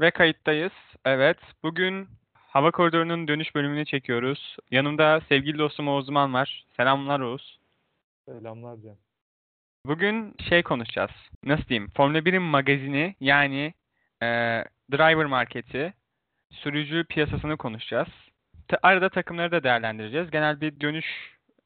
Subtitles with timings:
[0.00, 0.72] Ve kayıttayız.
[1.04, 1.38] Evet.
[1.62, 4.56] Bugün Hava Koridoru'nun dönüş bölümünü çekiyoruz.
[4.70, 6.64] Yanımda sevgili dostum Oğuz Duman var.
[6.76, 7.58] Selamlar Oğuz.
[8.28, 8.96] Selamlar Cem.
[9.86, 11.10] Bugün şey konuşacağız.
[11.44, 11.90] Nasıl diyeyim?
[11.96, 13.74] Formula 1'in magazini yani
[14.22, 14.26] e,
[14.92, 15.94] driver marketi,
[16.50, 18.08] sürücü piyasasını konuşacağız.
[18.68, 20.30] Ta- arada takımları da değerlendireceğiz.
[20.30, 21.06] Genel bir dönüş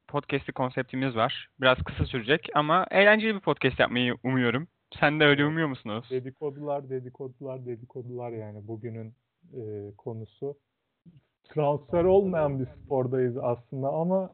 [0.07, 1.49] podcast'i konseptimiz var.
[1.61, 4.67] Biraz kısa sürecek ama eğlenceli bir podcast yapmayı umuyorum.
[4.99, 6.09] Sen de öyle umuyor musun Oğuz?
[6.09, 9.13] Dedikodular, dedikodular, dedikodular yani bugünün
[9.53, 9.61] e,
[9.97, 10.57] konusu.
[11.43, 14.33] Transfer olmayan bir spordayız aslında ama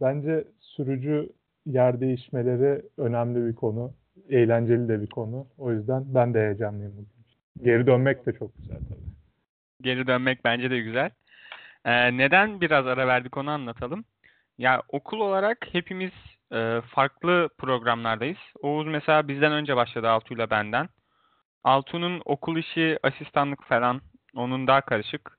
[0.00, 1.32] bence sürücü
[1.66, 3.92] yer değişmeleri önemli bir konu.
[4.28, 5.46] Eğlenceli de bir konu.
[5.58, 7.08] O yüzden ben de heyecanlıyım bugün.
[7.64, 9.14] Geri dönmek de çok güzel tabii.
[9.82, 11.10] Geri dönmek bence de güzel.
[11.84, 14.04] Ee, neden biraz ara verdik onu anlatalım.
[14.58, 16.12] Ya okul olarak hepimiz
[16.54, 18.38] e, farklı programlardayız.
[18.62, 20.88] Oğuz mesela bizden önce başladı Altuğ'yla benden.
[21.64, 24.00] Altuğ'un okul işi, asistanlık falan
[24.34, 25.38] onun daha karışık.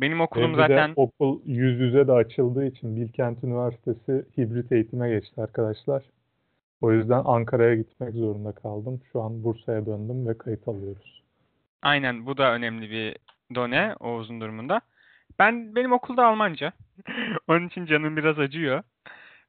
[0.00, 5.08] Benim okulum Benim de zaten okul yüz yüze de açıldığı için Bilkent Üniversitesi hibrit eğitime
[5.08, 6.02] geçti arkadaşlar.
[6.80, 9.00] O yüzden Ankara'ya gitmek zorunda kaldım.
[9.12, 11.22] Şu an Bursa'ya döndüm ve kayıt alıyoruz.
[11.82, 13.16] aynen bu da önemli bir
[13.54, 14.80] done Oğuz'un durumunda.
[15.38, 16.72] Ben benim okulda Almanca.
[17.48, 18.82] Onun için canım biraz acıyor.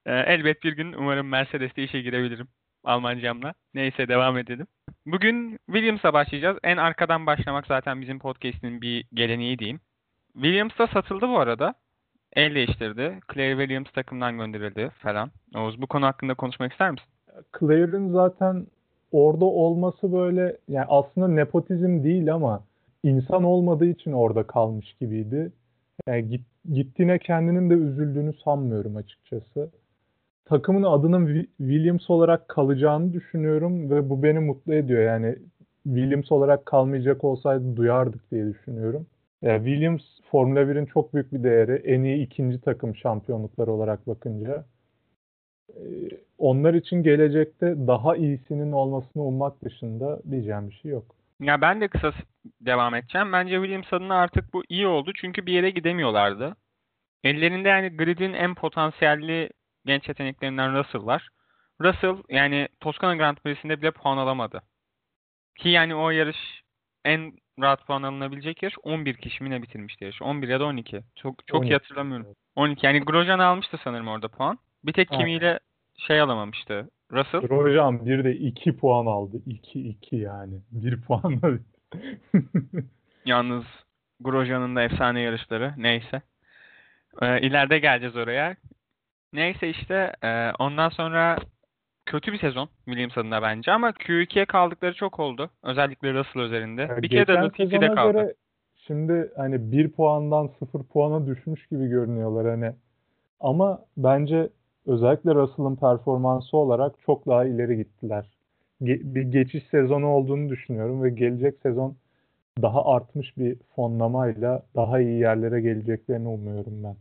[0.05, 2.47] Ee, elbet bir gün umarım Mercedes'te işe girebilirim
[2.83, 3.53] Almancamla.
[3.73, 4.67] Neyse devam edelim.
[5.05, 6.57] Bugün Williams'a başlayacağız.
[6.63, 9.79] En arkadan başlamak zaten bizim podcast'in bir geleneği diyeyim.
[10.33, 11.73] Williams da satıldı bu arada.
[12.33, 13.19] El değiştirdi.
[13.33, 15.31] Claire Williams takımdan gönderildi falan.
[15.55, 17.07] Oğuz bu konu hakkında konuşmak ister misin?
[17.59, 18.67] Claire'ın zaten
[19.11, 22.63] orada olması böyle yani aslında nepotizm değil ama
[23.03, 25.51] insan olmadığı için orada kalmış gibiydi.
[26.07, 26.41] Yani git,
[26.73, 29.69] gittiğine kendinin de üzüldüğünü sanmıyorum açıkçası.
[30.45, 35.03] Takımın adının Wi- Williams olarak kalacağını düşünüyorum ve bu beni mutlu ediyor.
[35.03, 35.35] Yani
[35.83, 39.07] Williams olarak kalmayacak olsaydı duyardık diye düşünüyorum.
[39.41, 40.01] Yani Williams
[40.31, 41.71] Formula 1'in çok büyük bir değeri.
[41.85, 44.65] En iyi ikinci takım şampiyonlukları olarak bakınca.
[45.69, 45.81] Ee,
[46.37, 51.15] onlar için gelecekte daha iyisinin olmasını ummak dışında diyeceğim bir şey yok.
[51.39, 52.13] Ya ben de kısa
[52.61, 53.33] devam edeceğim.
[53.33, 55.11] Bence Williams adına artık bu iyi oldu.
[55.21, 56.55] Çünkü bir yere gidemiyorlardı.
[57.23, 59.49] Ellerinde yani gridin en potansiyelli
[59.89, 61.29] genç yeteneklerinden Russell var.
[61.81, 64.61] Russell yani Toskana Grand Prix'sinde bile puan alamadı.
[65.55, 66.63] Ki yani o yarış
[67.05, 70.21] en rahat puan alınabilecek yarış 11 kişi mi ne bitirmişti yarış?
[70.21, 71.01] 11 ya da 12.
[71.15, 72.25] Çok çok iyi 12, hatırlamıyorum.
[72.25, 72.37] evet.
[72.55, 74.59] 12 yani Grosjean almıştı sanırım orada puan.
[74.83, 75.59] Bir tek kimiyle
[75.97, 76.89] şey alamamıştı.
[77.11, 77.41] Russell.
[77.41, 79.37] Grosjean bir de 2 puan aldı.
[79.47, 80.61] 2-2 yani.
[80.71, 81.59] 1 puanla.
[83.25, 83.65] Yalnız
[84.19, 85.73] Grosjean'ın da efsane yarışları.
[85.77, 86.21] Neyse.
[87.21, 88.55] Ee, ileride geleceğiz oraya.
[89.33, 91.37] Neyse işte e, ondan sonra
[92.05, 95.49] kötü bir sezon Williams adına bence ama Q2'ye kaldıkları çok oldu.
[95.63, 96.81] Özellikle Russell üzerinde.
[96.81, 98.17] Ya Bir kere de Latifi'de kaldı.
[98.17, 98.33] göre
[98.75, 102.71] şimdi hani 1 puandan 0 puana düşmüş gibi görünüyorlar hani.
[103.39, 104.49] Ama bence
[104.87, 108.25] özellikle Russell'ın performansı olarak çok daha ileri gittiler.
[108.81, 111.95] Ge- bir geçiş sezonu olduğunu düşünüyorum ve gelecek sezon
[112.61, 116.95] daha artmış bir fonlamayla daha iyi yerlere geleceklerini umuyorum ben.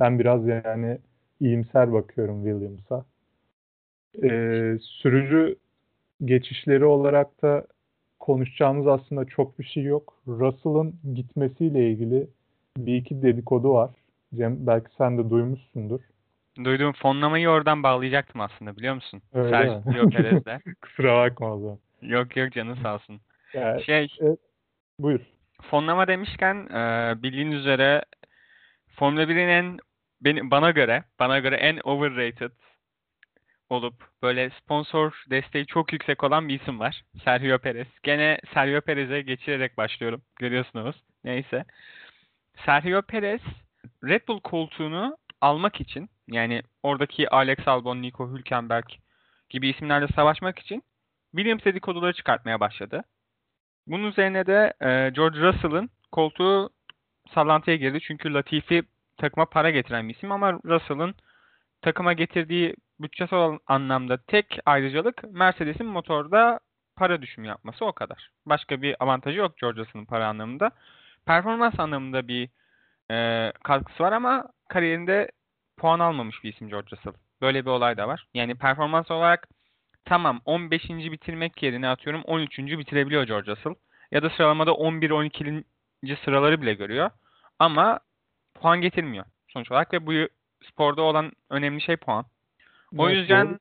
[0.00, 0.98] Ben biraz yani
[1.46, 3.04] iyimser bakıyorum Williams'a.
[4.22, 5.56] Ee, sürücü
[6.24, 7.66] geçişleri olarak da
[8.20, 10.14] konuşacağımız aslında çok bir şey yok.
[10.26, 12.26] Russell'ın gitmesiyle ilgili
[12.76, 13.90] bir iki dedikodu var.
[14.34, 16.00] Cem belki sen de duymuşsundur.
[16.64, 19.22] Duyduğum fonlamayı oradan bağlayacaktım aslında biliyor musun?
[19.32, 19.50] Öyle?
[19.50, 20.60] Sergio Perez'le.
[20.82, 21.78] Kusura bakma o zaman.
[22.02, 23.20] Yok yok canın sağ olsun.
[23.54, 24.08] Yani, Şey
[24.98, 25.20] buyur.
[25.62, 28.02] fonlama demişken e, bildiğiniz üzere
[28.96, 29.78] Formula 1'in en
[30.24, 32.50] beni, bana göre bana göre en overrated
[33.70, 37.02] olup böyle sponsor desteği çok yüksek olan bir isim var.
[37.24, 37.86] Sergio Perez.
[38.02, 40.22] Gene Sergio Perez'e geçirerek başlıyorum.
[40.40, 40.96] Görüyorsunuz.
[41.24, 41.64] Neyse.
[42.66, 43.40] Sergio Perez
[44.04, 48.84] Red Bull koltuğunu almak için yani oradaki Alex Albon, Nico Hülkenberg
[49.50, 50.82] gibi isimlerle savaşmak için
[51.36, 53.04] Williams dedikoduları çıkartmaya başladı.
[53.86, 56.70] Bunun üzerine de e, George Russell'ın koltuğu
[57.34, 58.00] sallantıya girdi.
[58.00, 58.82] Çünkü Latifi
[59.22, 61.14] takıma para getiren bir isim ama Russell'ın
[61.82, 66.60] takıma getirdiği bütçesel anlamda tek ayrıcalık Mercedes'in motorda
[66.96, 68.30] para düşümü yapması o kadar.
[68.46, 70.70] Başka bir avantajı yok George Russell'ın para anlamında.
[71.26, 72.48] Performans anlamında bir
[73.10, 75.30] e, katkısı var ama kariyerinde
[75.76, 77.12] puan almamış bir isim George Russell.
[77.40, 78.26] Böyle bir olay da var.
[78.34, 79.48] Yani performans olarak
[80.04, 80.88] tamam 15.
[80.88, 82.58] bitirmek yerine atıyorum 13.
[82.58, 83.74] bitirebiliyor George Russell.
[84.10, 85.64] Ya da sıralamada 11-12.
[86.24, 87.10] sıraları bile görüyor.
[87.58, 88.00] Ama
[88.62, 90.12] puan getirmiyor sonuç olarak ve bu
[90.70, 92.24] sporda olan önemli şey puan.
[92.98, 93.58] O Evet, yüzden.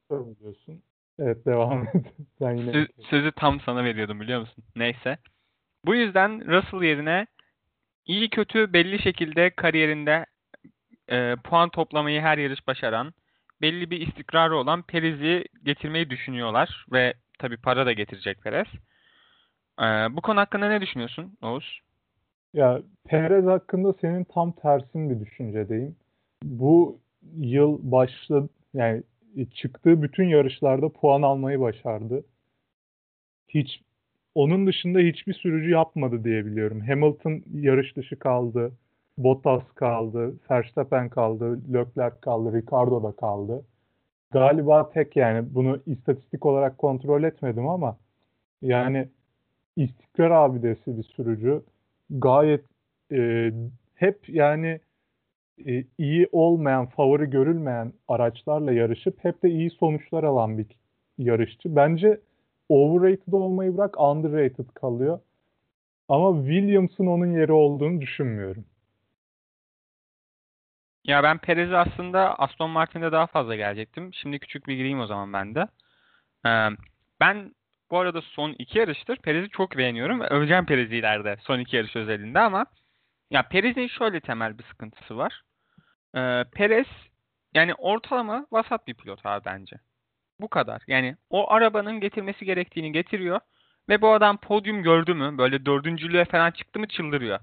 [1.19, 1.89] Evet devam et.
[2.41, 4.63] Ben yine Sö- sözü tam sana veriyordum biliyor musun?
[4.75, 5.17] Neyse.
[5.85, 7.27] Bu yüzden Russell yerine
[8.05, 10.25] iyi kötü belli şekilde kariyerinde
[11.09, 13.13] e, puan toplamayı her yarış başaran,
[13.61, 18.67] belli bir istikrarı olan Perez'i getirmeyi düşünüyorlar ve tabii para da getirecek Perez.
[19.79, 21.81] E, bu konu hakkında ne düşünüyorsun Oğuz?
[22.53, 25.95] Ya Perez hakkında senin tam tersin bir düşüncedeyim.
[26.43, 26.99] Bu
[27.37, 29.03] yıl başladı yani
[29.53, 32.23] çıktığı bütün yarışlarda puan almayı başardı.
[33.49, 33.81] Hiç
[34.35, 36.81] onun dışında hiçbir sürücü yapmadı diye biliyorum.
[36.81, 38.71] Hamilton yarış dışı kaldı.
[39.17, 40.33] Bottas kaldı.
[40.51, 41.73] Verstappen kaldı.
[41.73, 42.57] Leclerc kaldı.
[42.57, 43.65] Ricardo da kaldı.
[44.31, 47.97] Galiba tek yani bunu istatistik olarak kontrol etmedim ama
[48.61, 49.09] yani
[49.75, 51.61] istikrar abidesi bir sürücü.
[52.11, 52.65] Gayet
[53.11, 53.51] e,
[53.95, 54.79] hep yani
[55.65, 60.65] e, iyi olmayan, favori görülmeyen araçlarla yarışıp hep de iyi sonuçlar alan bir
[61.17, 61.75] yarışçı.
[61.75, 62.21] Bence
[62.69, 65.19] overrated olmayı bırak underrated kalıyor.
[66.09, 68.65] Ama Williams'ın onun yeri olduğunu düşünmüyorum.
[71.03, 74.13] Ya ben Perez'i aslında Aston Martin'de daha fazla gelecektim.
[74.13, 75.67] Şimdi küçük bir gireyim o zaman ben de.
[76.45, 76.77] Ee,
[77.19, 77.55] ben
[77.91, 81.95] bu arada son iki yarıştır Perez'i çok beğeniyorum ve öveceğim Perez'i ileride son iki yarış
[81.95, 82.65] özelinde ama
[83.31, 85.41] ya Perez'in şöyle temel bir sıkıntısı var.
[86.15, 86.87] Ee, Perez
[87.53, 89.75] yani ortalama vasat bir pilot abi bence.
[90.39, 90.81] Bu kadar.
[90.87, 93.39] Yani o arabanın getirmesi gerektiğini getiriyor
[93.89, 97.39] ve bu adam podyum gördü mü böyle dördüncülüğe falan çıktı mı çıldırıyor.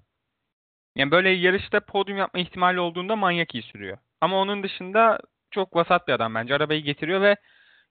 [0.97, 3.99] Yani böyle yarışta podyum yapma ihtimali olduğunda manyak iyi sürüyor.
[4.21, 6.55] Ama onun dışında çok vasat bir adam bence.
[6.55, 7.37] Arabayı getiriyor ve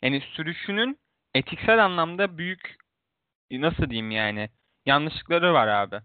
[0.01, 0.99] yani sürüşünün
[1.35, 2.75] etiksel anlamda büyük
[3.51, 4.49] nasıl diyeyim yani
[4.85, 5.95] yanlışlıkları var abi.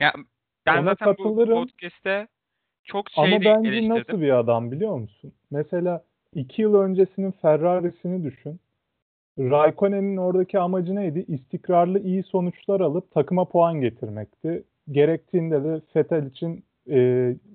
[0.00, 0.12] Ya
[0.66, 1.54] ben Ona zaten bu katılırım.
[1.66, 2.28] podcast'te
[2.84, 3.88] çok şey Ama bence eleştirdim.
[3.96, 5.32] nasıl bir adam biliyor musun?
[5.50, 6.04] Mesela
[6.34, 8.60] iki yıl öncesinin Ferrari'sini düşün.
[9.38, 11.24] Raikkonen'in oradaki amacı neydi?
[11.28, 14.64] İstikrarlı iyi sonuçlar alıp takıma puan getirmekti.
[14.90, 16.98] Gerektiğinde de Vettel için e,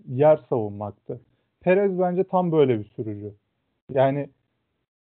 [0.07, 1.21] yer savunmaktı.
[1.61, 3.33] Perez bence tam böyle bir sürücü.
[3.93, 4.29] Yani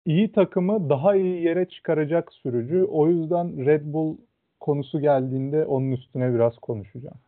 [0.07, 2.85] iyi takımı daha iyi yere çıkaracak sürücü.
[2.85, 4.17] O yüzden Red Bull
[4.61, 7.19] konusu geldiğinde onun üstüne biraz konuşacağım.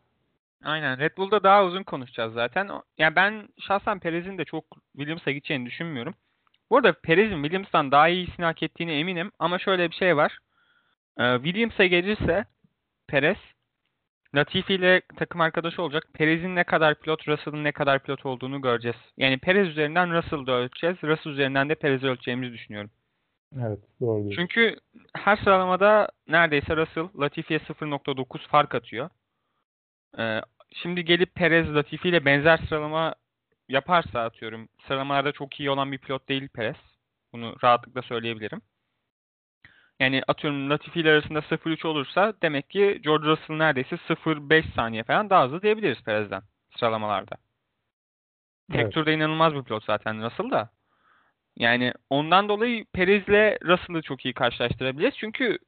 [0.64, 0.98] Aynen.
[0.98, 2.68] Red Bull'da daha uzun konuşacağız zaten.
[2.98, 4.64] Yani ben şahsen Perez'in de çok
[4.96, 6.14] Williams'a gideceğini düşünmüyorum.
[6.70, 9.30] Bu arada Perez'in Williams'tan daha iyisini hak ettiğine eminim.
[9.38, 10.38] Ama şöyle bir şey var.
[11.18, 12.44] Ee, Williams'a gelirse
[13.08, 13.36] Perez
[14.34, 16.06] Latifi ile takım arkadaşı olacak.
[16.12, 18.96] Perez'in ne kadar pilot, Russell'ın ne kadar pilot olduğunu göreceğiz.
[19.16, 20.96] Yani Perez üzerinden Russell'da ölçeceğiz.
[21.02, 22.90] Russell üzerinden de Perez'i ölçeceğimizi düşünüyorum.
[23.56, 24.36] Evet doğru diyorsun.
[24.36, 24.76] Çünkü
[25.16, 29.10] her sıralamada neredeyse Russell Latifi'ye 0.9 fark atıyor.
[30.18, 30.40] Ee,
[30.72, 33.14] şimdi gelip Perez Latifi ile benzer sıralama
[33.68, 34.68] yaparsa atıyorum.
[34.86, 36.76] Sıralamalarda çok iyi olan bir pilot değil Perez.
[37.32, 38.60] Bunu rahatlıkla söyleyebilirim.
[40.00, 45.30] Yani atıyorum Latifi ile arasında 0.3 olursa demek ki George Russell neredeyse 0.5 saniye falan
[45.30, 46.42] daha hızlı diyebiliriz Perez'den
[46.76, 47.36] sıralamalarda.
[48.72, 48.92] Tek Evet.
[48.92, 50.70] turda inanılmaz bir pilot zaten Russell da.
[51.56, 55.14] Yani ondan dolayı Perez'le Russell'ı çok iyi karşılaştırabiliriz.
[55.16, 55.58] Çünkü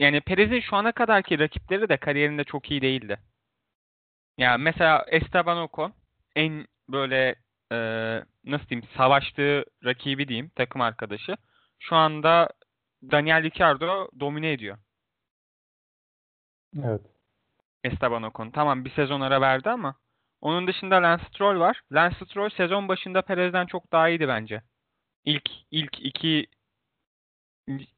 [0.00, 3.18] yani Perez'in şu ana kadarki rakipleri de kariyerinde çok iyi değildi.
[4.38, 5.94] Ya mesela Esteban Ocon
[6.36, 7.34] en böyle
[7.72, 7.76] e,
[8.44, 11.36] nasıl diyeyim savaştığı rakibi diyeyim takım arkadaşı.
[11.78, 12.48] Şu anda
[13.10, 14.78] Daniel Ricciardo domine ediyor
[16.82, 17.00] Evet.
[17.84, 18.50] Esteban Ocon.
[18.50, 19.94] Tamam bir sezon ara verdi ama
[20.40, 21.80] onun dışında Lance Stroll var.
[21.92, 24.62] Lance Stroll sezon başında Perez'den çok daha iyiydi bence.
[25.24, 26.46] İlk ilk iki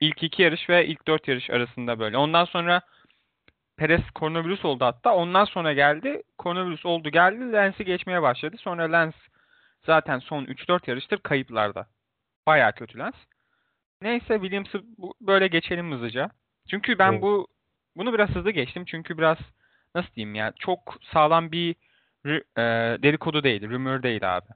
[0.00, 2.16] ilk iki yarış ve ilk dört yarış arasında böyle.
[2.18, 2.82] Ondan sonra
[3.76, 5.14] Perez koronavirüs oldu hatta.
[5.14, 6.22] Ondan sonra geldi.
[6.38, 7.52] Koronavirüs oldu geldi.
[7.52, 8.56] Lance'i geçmeye başladı.
[8.58, 9.16] Sonra Lance
[9.86, 11.86] zaten son 3-4 yarıştır kayıplarda.
[12.46, 13.18] Bayağı kötü Lance.
[14.02, 14.82] Neyse Williams'ı
[15.20, 16.30] böyle geçelim hızlıca.
[16.70, 17.22] Çünkü ben Evet.
[17.22, 17.46] bu
[17.96, 18.84] bunu biraz hızlı geçtim.
[18.86, 19.38] Çünkü biraz
[19.94, 20.78] nasıl diyeyim ya çok
[21.12, 21.76] sağlam bir
[22.56, 22.62] e,
[23.02, 23.70] dedikodu değil.
[23.70, 24.46] Rumor değil abi.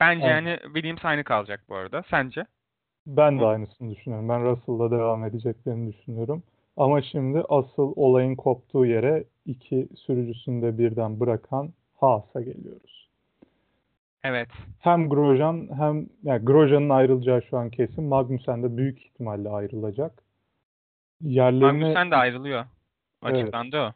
[0.00, 0.34] Bence Evet.
[0.34, 2.02] yani Williams aynı kalacak bu arada.
[2.10, 2.44] Sence?
[3.06, 4.28] Ben de aynısını düşünüyorum.
[4.28, 6.42] Ben Russell'la devam edeceklerini düşünüyorum.
[6.76, 12.99] Ama şimdi asıl olayın koptuğu yere iki sürücüsünü de birden bırakan Haas'a geliyoruz.
[14.24, 14.48] Evet.
[14.78, 18.04] Hem Grosjean hem yani Grosjean'ın ayrılacağı şu an kesin.
[18.04, 20.22] Magnussen de büyük ihtimalle ayrılacak.
[21.20, 22.64] Yerlerine Magnussen de ayrılıyor.
[23.24, 23.34] Evet.
[23.34, 23.92] Açıklandı o.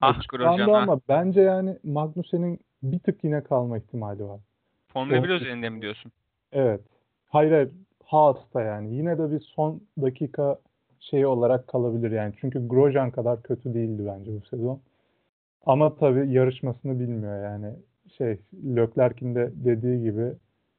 [0.00, 0.82] Ah Grosjean ah.
[0.82, 4.40] ama bence yani Magnussen'in bir tık yine kalma ihtimali var.
[4.88, 6.12] Formula 1 o- özelinde mi diyorsun?
[6.52, 6.80] Evet.
[7.26, 7.70] Hayır, hayır.
[8.04, 8.94] Haas'ta yani.
[8.94, 10.58] Yine de bir son dakika
[11.00, 12.34] şeyi olarak kalabilir yani.
[12.40, 14.80] Çünkü Grosjean kadar kötü değildi bence bu sezon.
[15.66, 17.74] Ama tabii yarışmasını bilmiyor yani.
[18.18, 18.40] Şey,
[18.76, 20.32] Leclerc'in de dediği gibi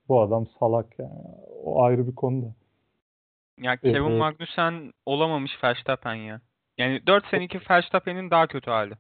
[0.08, 1.20] bu adam salak yani.
[1.63, 2.54] O ayrı bir konu da.
[3.58, 4.20] Ya Kevin Evet.
[4.20, 6.42] Magnussen olamamış Verstappen ya.
[6.77, 8.94] Yani 4 seneki Verstappen'in daha kötü hali.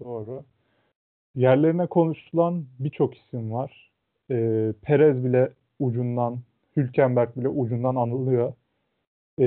[0.00, 0.44] Doğru.
[1.34, 3.90] Yerlerine konuşulan birçok isim var.
[4.30, 6.38] Ee, Perez bile ucundan,
[6.76, 8.52] Hülkenberg bile ucundan anılıyor.
[9.38, 9.44] Ee,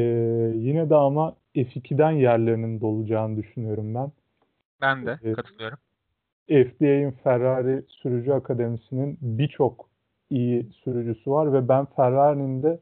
[0.56, 4.12] yine de ama F2'den yerlerinin dolacağını düşünüyorum ben.
[4.82, 5.36] Ben de Evet.
[5.36, 5.78] katılıyorum.
[6.50, 9.90] FDA'in Ferrari Sürücü Akademisi'nin birçok
[10.30, 12.80] iyi sürücüsü var ve ben Ferrari'nin de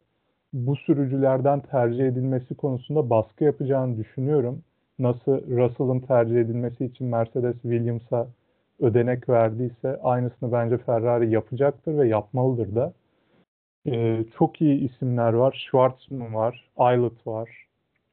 [0.53, 4.63] bu sürücülerden tercih edilmesi konusunda baskı yapacağını düşünüyorum.
[4.99, 8.27] Nasıl Russell'ın tercih edilmesi için Mercedes Williams'a
[8.79, 12.93] ödenek verdiyse aynısını bence Ferrari yapacaktır ve yapmalıdır da.
[13.87, 15.65] Ee, çok iyi isimler var.
[15.67, 17.67] Schwartzman var, Aylot var,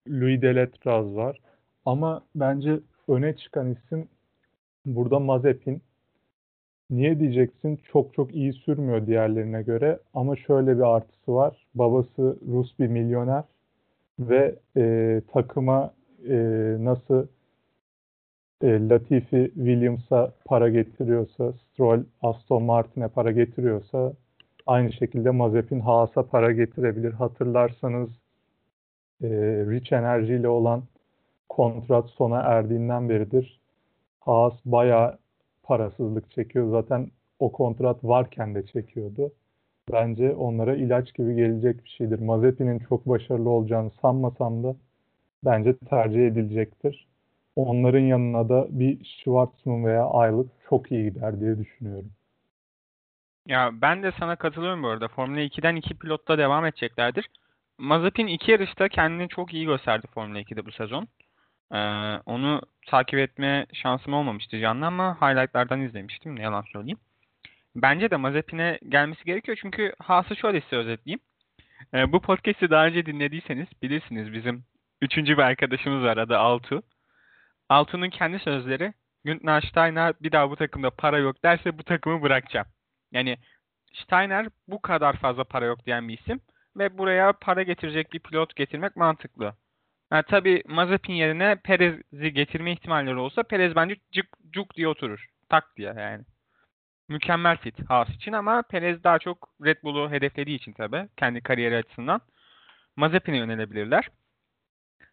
[0.09, 1.41] Louis Deletraz var.
[1.87, 4.09] Ama bence öne çıkan isim
[4.87, 5.83] burada Mazepin.
[6.91, 7.81] Niye diyeceksin?
[7.93, 11.67] Çok çok iyi sürmüyor diğerlerine göre ama şöyle bir artısı var.
[11.75, 13.45] Babası Rus bir milyoner
[14.19, 15.95] ve e, takıma
[16.29, 16.37] e,
[16.81, 17.27] nasıl
[18.63, 24.13] e, Latifi Williams'a para getiriyorsa, Stroll Aston Martin'e para getiriyorsa
[24.67, 27.13] aynı şekilde Mazepin Haas'a para getirebilir.
[27.13, 28.11] Hatırlarsanız
[29.23, 29.29] e,
[29.71, 30.83] Rich Energy ile olan
[31.49, 33.64] kontrat sona erdiğinden beridir
[34.25, 35.19] Haas bayağı
[35.63, 36.71] parasızlık çekiyor.
[36.71, 39.33] Zaten o kontrat varken de çekiyordu.
[39.93, 42.19] Bence onlara ilaç gibi gelecek bir şeydir.
[42.19, 44.77] Mazepin'in çok başarılı olacağını sanmasam da
[45.45, 47.07] bence tercih edilecektir.
[47.57, 52.11] Onların yanına da bir Schwartzman veya Aylot çok iyi gider diye düşünüyorum.
[53.47, 55.09] Ya ben de sana katılıyorum bu arada.
[55.09, 57.29] Formula 2'den iki pilotta devam edeceklerdir.
[57.79, 61.09] Mazepin iki yarışta kendini çok iyi gösterdi Formula 2'de bu sezon.
[61.73, 61.79] Ee,
[62.27, 66.37] onu takip etme şansım olmamıştı canlı ama highlightlardan izlemiştim.
[66.37, 66.99] Ne yalan söyleyeyim.
[67.77, 71.21] Bence de Mazepin'e gelmesi gerekiyor çünkü Haas'ı şöyle size özetleyeyim.
[71.95, 74.65] Ee, bu podcast'i daha önce dinlediyseniz bilirsiniz bizim
[75.03, 76.83] üçüncü bir arkadaşımız var adı Altu.
[77.69, 78.93] Altu'nun kendi sözleri
[79.25, 82.67] Günther Steiner bir daha bu takımda para yok derse bu takımı bırakacağım.
[83.13, 83.39] Yani
[83.95, 86.41] Steiner bu kadar fazla para yok diyen bir isim
[86.77, 89.55] ve buraya para getirecek bir pilot getirmek mantıklı.
[90.15, 95.27] Ha, tabii Mazepin yerine Perez'i getirme ihtimalleri olsa Perez bence cık cuk diye oturur.
[95.49, 96.25] Tak diye yani.
[97.09, 101.77] Mükemmel fit Haas için ama Perez daha çok Red Bull'u hedeflediği için tabii kendi kariyeri
[101.77, 102.21] açısından
[102.97, 104.09] Mazepin'e yönelebilirler.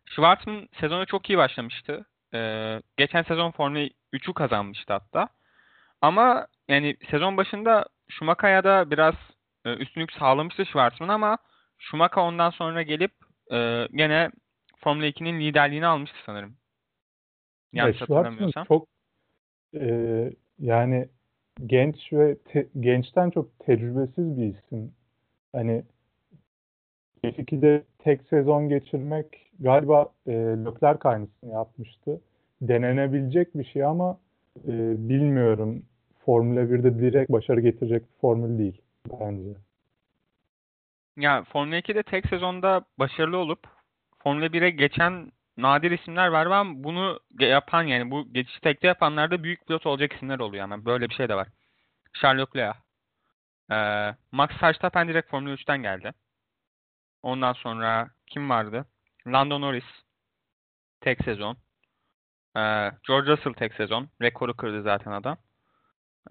[0.06, 2.06] Schwartzman sezona çok iyi başlamıştı.
[2.34, 5.28] Ee, geçen sezon Formula 3'ü kazanmıştı hatta.
[6.02, 9.16] Ama yani sezon başında Schumacher'a da biraz
[9.66, 11.38] e, üstünlük sağlamıştı Schwartzman ama
[11.80, 13.12] Schumacher ondan sonra gelip
[13.52, 14.32] e, gene
[14.84, 16.56] Formula 2'nin liderliğini almıştı sanırım.
[17.74, 18.66] Yanlış Ya Schwartzman hatırlamıyorsam.
[18.66, 18.88] çok
[19.76, 21.10] e, yani
[21.66, 24.94] genç ve te- gençten çok tecrübesiz bir isim.
[25.54, 25.84] Hani
[27.24, 32.22] F2'de tek sezon geçirmek galiba e, Leclerc aynısını yapmıştı.
[32.62, 34.20] Denenebilecek bir şey ama
[34.68, 34.70] e,
[35.10, 35.86] bilmiyorum.
[36.26, 38.82] Formula 1'de direkt başarı getirecek bir formül değil
[39.20, 39.50] bence.
[41.18, 43.81] Ya Formula 2'de tek sezonda başarılı olup
[44.24, 49.44] Formula 1'e geçen nadir isimler var ama bunu yapan yani bu geçişi tekte yapanlar da
[49.44, 51.48] büyük pilot olacak isimler oluyor ama böyle bir şey de var.
[52.14, 52.78] Charles Leclerc.
[53.72, 56.14] Ee, Max Verstappen direkt Formula 3'ten geldi.
[57.24, 58.86] Ondan sonra kim vardı?
[59.28, 59.86] Lando Norris
[61.02, 61.58] tek sezon.
[62.58, 64.10] Ee, George Russell tek sezon.
[64.22, 65.38] Rekoru kırdı zaten adam.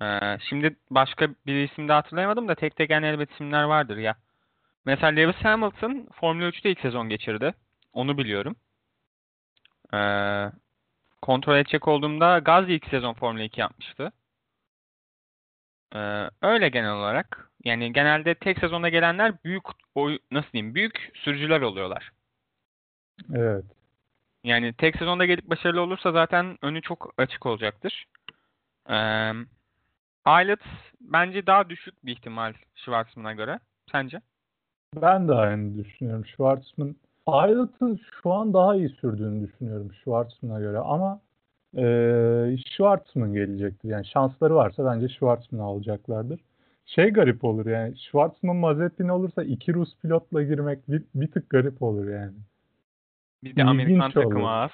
[0.03, 4.17] Ee, şimdi başka bir isim de hatırlayamadım da tek tek en elbet isimler vardır ya.
[4.85, 7.55] Mesela Lewis Hamilton Formula 3'te ilk sezon geçirdi.
[7.93, 8.57] Onu biliyorum.
[9.95, 10.51] Ee,
[11.23, 14.13] kontrol edecek olduğumda Gazli ilk sezon Formula 2 yapmıştı.
[15.95, 17.51] Ee, öyle genel olarak.
[17.65, 22.11] Yani genelde tek sezonda gelenler büyük oy, nasıl diyeyim büyük sürücüler oluyorlar.
[23.35, 23.65] Evet.
[24.45, 28.07] Yani tek sezonda gelip başarılı olursa zaten önü çok açık olacaktır.
[28.91, 29.33] Ee,
[30.25, 30.61] Aylot
[31.01, 33.61] bence daha düşük bir ihtimal Schwartzman'a göre.
[33.93, 34.21] Sence?
[34.97, 36.27] Ben de aynı düşünüyorum.
[36.27, 36.97] Schwartzman
[37.33, 41.21] Aylot'un şu an daha iyi sürdüğünü düşünüyorum Schwartzman'a göre ama
[41.77, 41.83] e,
[42.67, 43.89] Schwartzman gelecektir.
[43.89, 46.41] Yani şansları varsa bence Schwartzman'ı alacaklardır.
[46.87, 51.83] Şey garip olur yani Schwartzman Mazepin olursa iki Rus pilotla girmek bir, bir tık garip
[51.83, 52.35] olur yani.
[53.45, 54.71] Bir de Amerikan takımı az.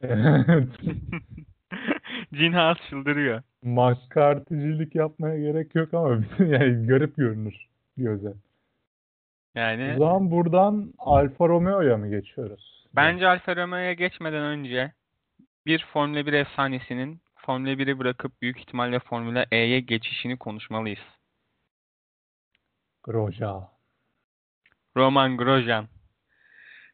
[0.00, 0.68] Evet.
[2.32, 3.42] Gene Haas çıldırıyor.
[3.62, 6.08] Makartıcılık yapmaya gerek yok ama
[6.38, 8.34] yani garip görünür göze.
[9.54, 12.84] Yani O zaman buradan Alfa Romeo'ya mı geçiyoruz?
[12.96, 14.92] bence Alfa Romeo'ya geçmeden önce
[15.66, 20.98] bir Formula 1 efsanesinin Formula 1'i bırakıp büyük ihtimalle Formula E'ye geçişini konuşmalıyız.
[23.02, 23.68] Grosjean.
[24.96, 25.88] Roman Grosjean.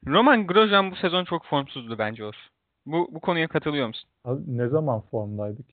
[0.07, 2.51] Roman Grosjean bu sezon çok formsuzdu bence Oğuz.
[2.87, 4.11] Bu, bu konuya katılıyor musun?
[4.25, 5.67] Abi ne zaman formdaydık?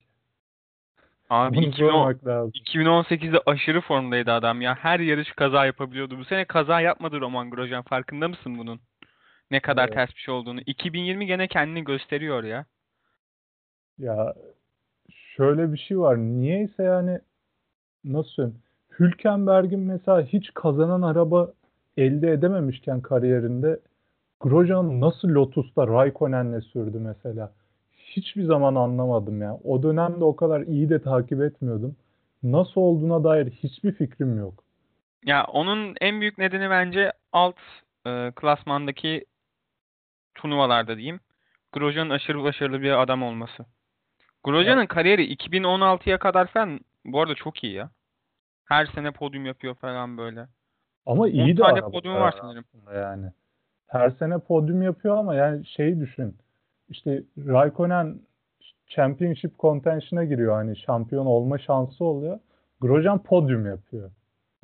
[1.30, 2.52] Abi Bunu 2010 sormak lazım.
[2.66, 4.74] 2018'de aşırı formdaydı adam ya.
[4.74, 6.18] Her yarış kaza yapabiliyordu.
[6.18, 7.82] Bu sene kaza yapmadı Roman Grosjean.
[7.82, 8.80] Farkında mısın bunun?
[9.50, 9.94] Ne kadar Evet.
[9.94, 10.60] ters bir şey olduğunu.
[10.66, 12.64] 2020 gene kendini gösteriyor ya.
[13.98, 14.34] Ya
[15.36, 16.16] şöyle bir şey var.
[16.18, 17.18] Niyeyse yani
[18.04, 18.62] nasıl söyleyeyim?
[19.00, 21.52] Hülkenberg'in mesela hiç kazanan araba
[21.96, 23.80] elde edememişken kariyerinde
[24.40, 27.52] Grosjean nasıl Lotus'ta Raikkonen'le sürdü mesela?
[28.16, 29.58] Hiçbir zaman anlamadım ya.
[29.64, 31.96] O dönemde o kadar iyi de takip etmiyordum.
[32.42, 34.64] Nasıl olduğuna dair hiçbir fikrim yok.
[35.24, 37.56] Ya onun en büyük nedeni bence alt
[38.06, 39.24] e, klasmandaki
[40.34, 41.20] turnuvalarda diyeyim.
[41.72, 43.66] Grosjean'ın aşırı başarılı bir adam olması.
[44.44, 47.90] Grosjean'ın kariyeri 2016'ya kadar falan bu arada çok iyi ya.
[48.64, 50.46] Her sene podyum yapıyor falan böyle.
[51.06, 52.64] Ama 10 iyi de tane araba podyumu var sanırım.
[52.94, 53.26] yani.
[53.86, 56.36] Her sene podyum yapıyor ama yani şeyi düşün.
[56.88, 58.20] İşte Raikkonen
[58.88, 62.38] Championship contention'a giriyor hani şampiyon olma şansı oluyor.
[62.80, 64.10] Grosjean podyum yapıyor.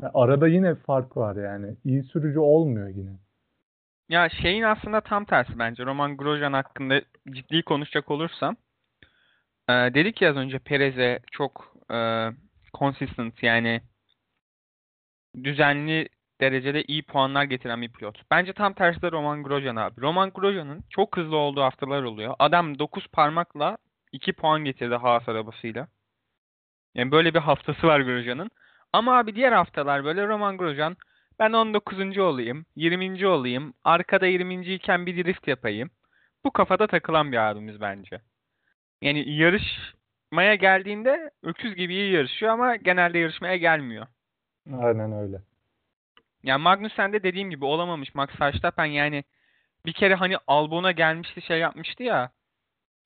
[0.03, 1.77] Yani arada yine fark var yani.
[1.85, 3.11] İyi sürücü olmuyor yine.
[4.09, 5.87] Ya şeyin aslında tam tersi bence.
[5.87, 8.57] Roman Grosjean hakkında ciddi konuşacak olursam.
[9.69, 12.29] e, dedik ya az önce Perez'e çok e,
[12.75, 13.81] consistent yani
[15.45, 16.09] düzenli
[16.41, 18.23] derecede iyi puanlar getiren bir pilot.
[18.31, 20.01] Bence tam tersi de Roman Grosjean abi.
[20.01, 22.35] Roman Grosjean'ın çok hızlı olduğu haftalar oluyor.
[22.39, 23.79] Adam 9 parmakla
[24.13, 25.89] 2 puan getirdi Haas arabasıyla.
[26.95, 28.51] Yani böyle bir haftası var Grosjean'ın.
[28.93, 30.97] Ama abi diğer haftalar böyle Roman Grosjean
[31.39, 32.19] ben 19.
[32.19, 33.27] olayım, 20.
[33.27, 34.75] olayım, arkada 20.
[34.75, 35.91] iken bir drift yapayım.
[36.45, 38.21] Bu kafada takılan bir abimiz bence.
[39.03, 44.07] Yani yarışmaya geldiğinde öküz gibi iyi yarışıyor ama genelde yarışmaya gelmiyor.
[44.73, 45.54] Aynen öyle.
[46.45, 49.25] Yani Magnussen de dediğim gibi olamamış Max Verstappen yani
[49.87, 52.31] bir kere hani Albon'a gelmişti şey yapmıştı ya.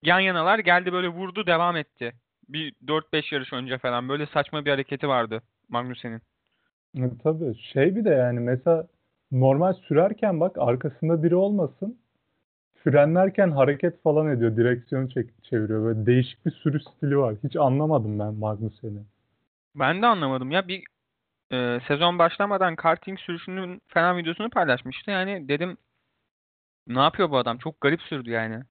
[0.03, 2.13] Yan yanalar geldi böyle vurdu devam etti.
[2.49, 6.23] Bir 4-5 yarış önce falan böyle saçma bir hareketi vardı Magnussen'in.
[6.97, 8.87] E, tabii şey bir de yani mesela
[9.33, 11.99] normal sürerken bak arkasında biri olmasın.
[12.85, 14.57] Frenlerken hareket falan ediyor.
[14.57, 15.85] Direksiyonu çek- çeviriyor.
[15.85, 17.35] Böyle değişik bir sürüş stili var.
[17.45, 19.01] Hiç anlamadım ben Magnussen'i.
[19.75, 20.85] Ben de anlamadım ya bir
[21.53, 25.11] e, sezon başlamadan karting sürüşünün falan videosunu paylaşmıştı.
[25.11, 25.77] Yani dedim
[26.87, 27.59] ne yapıyor bu adam?
[27.59, 28.63] Çok garip sürdü yani.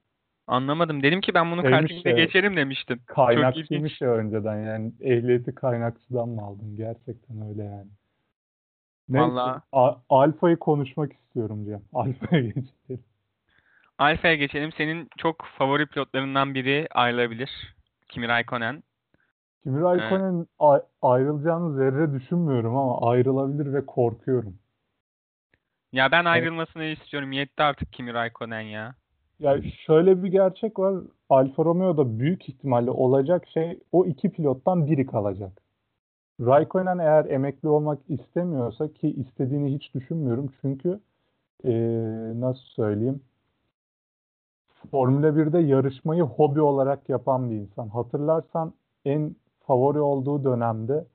[0.47, 1.03] Anlamadım.
[1.03, 2.99] Dedim ki ben bunu Şeymiş kartingde ya, geçerim demiştim.
[3.05, 4.93] Kaynakçıymış ya önceden yani.
[5.01, 6.75] Ehliyeti kaynakçıdan mı aldın?
[6.77, 7.87] Gerçekten öyle yani.
[9.09, 9.27] Neyse.
[9.27, 9.61] Vallahi.
[9.71, 11.81] A- Alfa'yı konuşmak istiyorum Cem.
[11.93, 13.03] Alfa'ya geçelim.
[13.97, 14.71] Alfa'ya geçelim.
[14.77, 17.75] Senin çok favori pilotlarından biri ayrılabilir.
[18.09, 18.83] Kimi Raikkonen.
[19.67, 24.55] Kimi Raikkonen'in a- ayrılacağını zerre düşünmüyorum ama ayrılabilir ve korkuyorum.
[25.91, 27.31] Ya ben ayrılmasını istiyorum.
[27.31, 28.95] Yetti artık Kimi Raikkonen ya.
[29.39, 31.03] Ya şöyle bir gerçek var.
[31.29, 35.61] Alfa Romeo'da büyük ihtimalle olacak şey o iki pilottan biri kalacak.
[36.41, 40.99] Raikkonen eğer emekli olmak istemiyorsa ki istediğini hiç düşünmüyorum çünkü
[41.63, 43.21] eee, nasıl söyleyeyim
[44.91, 47.87] Formula 1'de yarışmayı hobi olarak yapan bir insan.
[47.87, 48.73] Hatırlarsan
[49.05, 49.35] en
[49.67, 51.05] favori olduğu dönemde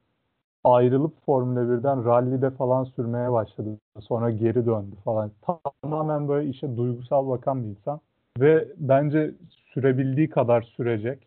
[0.65, 3.79] ayrılıp Formula 1'den rallide falan sürmeye başladı.
[4.01, 5.31] Sonra geri döndü falan.
[5.83, 8.01] Tamamen böyle işe duygusal bakan bir insan.
[8.39, 9.35] Ve bence
[9.75, 11.27] sürebildiği kadar sürecek.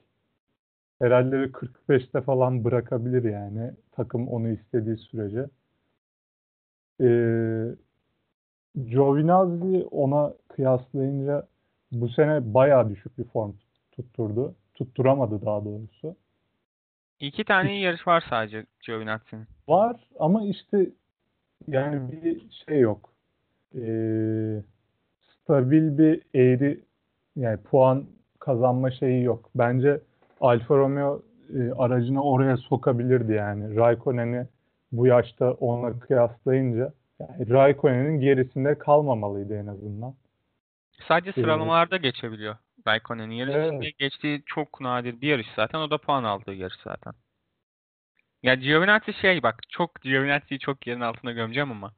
[1.01, 3.71] Herhalde bir 45'te falan bırakabilir yani.
[3.91, 5.45] Takım onu istediği sürece.
[7.01, 7.75] Ee,
[8.75, 11.47] Giovinazzi ona kıyaslayınca
[11.91, 13.53] bu sene bayağı düşük bir form
[13.91, 14.55] tutturdu.
[14.75, 16.15] Tutturamadı daha doğrusu.
[17.19, 19.47] İki tane iyi yarış var sadece Giovinazzi'nin.
[19.67, 20.89] Var ama işte
[21.67, 23.09] yani bir şey yok.
[23.75, 24.61] Ee,
[25.43, 26.79] stabil bir eğri
[27.35, 28.05] yani puan
[28.39, 29.49] kazanma şeyi yok.
[29.55, 30.01] Bence
[30.41, 31.21] Alfa Romeo
[31.55, 33.75] e, aracını oraya sokabilirdi yani.
[33.75, 34.47] Raikkonen'i
[34.91, 40.13] bu yaşta ona kıyaslayınca yani Raikkonen'in gerisinde kalmamalıydı en azından.
[41.07, 42.55] Sadece Ee, sıralamalarda geçebiliyor
[42.87, 43.31] Raikkonen'in.
[43.35, 43.97] Yarış Evet.
[43.99, 45.79] geçtiği çok nadir bir yarış zaten.
[45.79, 47.13] O da puan aldığı yarış zaten.
[48.43, 51.93] Ya Giovinazzi şey bak çok Giovinazzi'yi çok yerin altına gömeceğim ama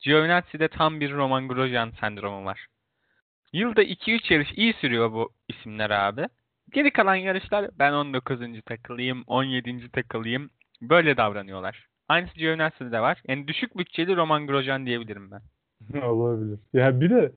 [0.00, 2.66] Giovinazzi'de tam bir Roman Grosjean sendromu var.
[3.52, 6.26] Yılda 2-3 yarış iyi sürüyor bu isimler abi.
[6.72, 8.40] Geri kalan yarışlar ben 19.
[8.66, 9.90] takılayım, 17.
[9.90, 10.50] takılayım.
[10.82, 11.86] Böyle davranıyorlar.
[12.08, 13.22] Aynısı Giovinazzi'de de var.
[13.28, 15.42] Yani düşük bütçeli Roman Grosjean diyebilirim ben.
[16.02, 16.58] Olabilir.
[16.72, 17.32] Ya bir de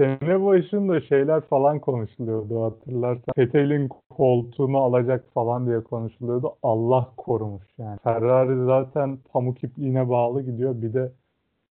[0.00, 3.34] sene başında şeyler falan konuşuluyordu hatırlarsan.
[3.38, 6.52] Vettel'in koltuğunu alacak falan diye konuşuluyordu.
[6.62, 7.98] Allah korumuş yani.
[8.04, 10.82] Ferrari zaten pamuk ipliğine bağlı gidiyor.
[10.82, 11.12] Bir de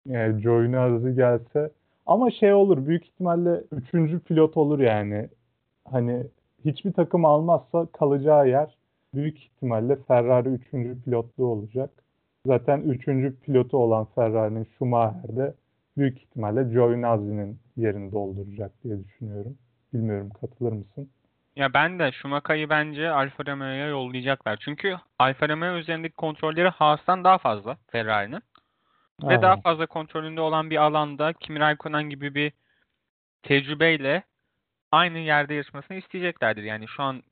[0.08, 1.70] yani Giovinazzi gelse
[2.06, 5.30] ama şey olur büyük ihtimalle üçüncü pilot olur yani.
[5.92, 6.24] hani
[6.66, 8.78] hiçbir takım almazsa kalacağı yer
[9.14, 10.72] büyük ihtimalle Ferrari 3.
[11.06, 11.90] pilotluğu olacak.
[12.46, 13.06] Zaten 3.
[13.42, 15.54] pilotu olan Ferrari'nin Schumacher'de
[15.98, 19.58] büyük ihtimalle Giovinazzi'nin yerini dolduracak diye düşünüyorum.
[19.94, 21.10] Bilmiyorum katılır mısın?
[21.56, 24.58] Ya ben de Schumacher'ı bence Alfa Romeo'ya yollayacaklar.
[24.58, 28.42] Çünkü Alfa Romeo üzerindeki kontrolleri Haas'tan daha fazla Ferrari'nin.
[29.24, 29.42] Ve Aynen.
[29.42, 32.52] daha fazla kontrolünde olan bir alanda Kimi Raikkonen gibi bir
[33.44, 34.24] tecrübeyle
[34.92, 36.64] aynı yerde yarışmasını isteyeceklerdir.
[36.64, 37.24] Yani şu an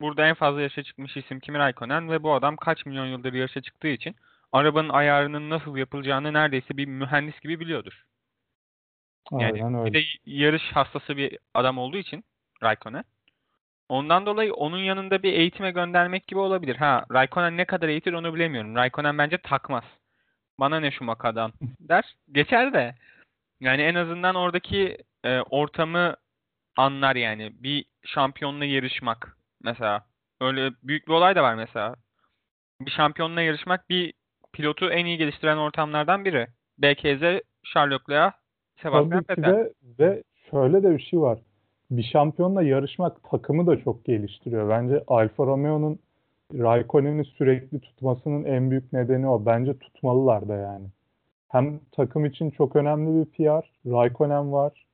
[0.00, 3.62] burada en fazla yarışa çıkmış isim Kimi Raikkonen ve bu adam kaç milyon yıldır yarışa
[3.62, 4.16] çıktığı için
[4.52, 8.07] arabanın ayarının nasıl yapılacağını neredeyse bir mühendis gibi biliyordur.
[9.32, 9.94] Yani Aynen bir öyle.
[9.94, 12.24] de yarış hastası bir adam olduğu için
[12.62, 13.04] Raikkonen.
[13.88, 16.76] Ondan dolayı onun yanında bir eğitime göndermek gibi olabilir.
[16.76, 18.74] Ha, Raikkonen ne kadar eğitir onu bilemiyorum.
[18.74, 19.84] Raikkonen bence takmaz.
[20.60, 22.14] Bana ne Schumacher'dan der.
[22.32, 22.94] Geçer de.
[23.60, 26.16] Yani en azından oradaki e, ortamı
[26.76, 27.52] anlar yani.
[27.54, 30.06] Bir şampiyonla yarışmak mesela.
[30.40, 31.94] Öyle büyük bir olay da var mesela.
[32.80, 34.12] Bir şampiyonla yarışmak bir
[34.52, 36.46] pilotu en iyi geliştiren ortamlardan biri.
[36.78, 38.36] BKZ, Charles Leclerc,
[38.82, 39.54] Sebastian Tabii Vettel.
[39.54, 41.38] de ve şöyle de bir şey var.
[41.90, 44.68] Bir şampiyonla yarışmak takımı da çok geliştiriyor.
[44.68, 45.98] Bence Alfa Romeo'nun
[46.54, 49.46] Raikkonen'i sürekli tutmasının en büyük nedeni o.
[49.46, 50.86] Bence tutmalılar da yani.
[51.48, 53.70] Hem takım için çok önemli bir PR.
[53.86, 54.86] Raikkonen var.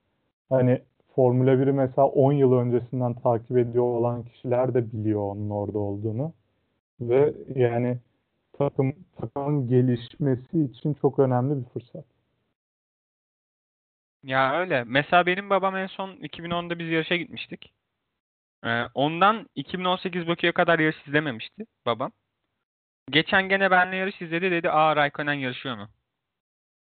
[0.48, 0.80] Hani
[1.14, 6.32] Formula 1'i mesela 10 yıl öncesinden takip ediyor olan kişiler de biliyor onun orada olduğunu.
[7.00, 7.98] Ve yani
[8.52, 12.13] takım takımın gelişmesi için çok önemli bir fırsat.
[14.24, 14.84] Ya öyle.
[14.86, 17.72] Mesela benim babam en son 2010'da biz yarışa gitmiştik.
[18.64, 22.12] Ee, ondan 2018 Bakü'ye kadar yarış izlememişti babam.
[23.10, 24.70] Geçen gene benimle yarış izledi dedi.
[24.70, 25.88] Aa Raikkonen yarışıyor mu?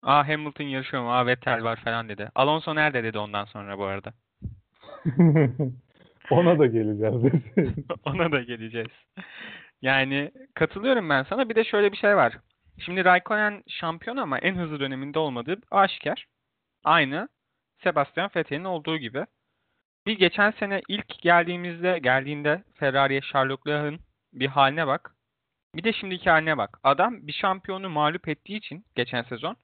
[0.03, 1.13] Aa Hamilton yarışıyor mu?
[1.13, 2.31] Aa Vettel var falan dedi.
[2.35, 4.13] Alonso nerede dedi ondan sonra bu arada.
[6.31, 7.15] Ona da geleceğiz.
[8.05, 8.89] Ona da geleceğiz.
[9.83, 11.49] Yani katılıyorum ben sana.
[11.49, 12.39] Bir de şöyle bir şey var.
[12.79, 16.27] Şimdi Raikkonen şampiyon ama en hızlı döneminde olmadığı aşikar.
[16.87, 17.29] Aynı
[17.83, 19.27] Sebastian Vettel'in olduğu gibi.
[20.07, 24.01] Bir geçen sene ilk geldiğimizde geldiğinde Ferrari'ye Charles Leclerc'in
[24.33, 25.15] bir haline bak.
[25.75, 26.79] Bir de şimdiki haline bak.
[26.83, 29.57] Adam bir şampiyonu mağlup ettiği için geçen sezon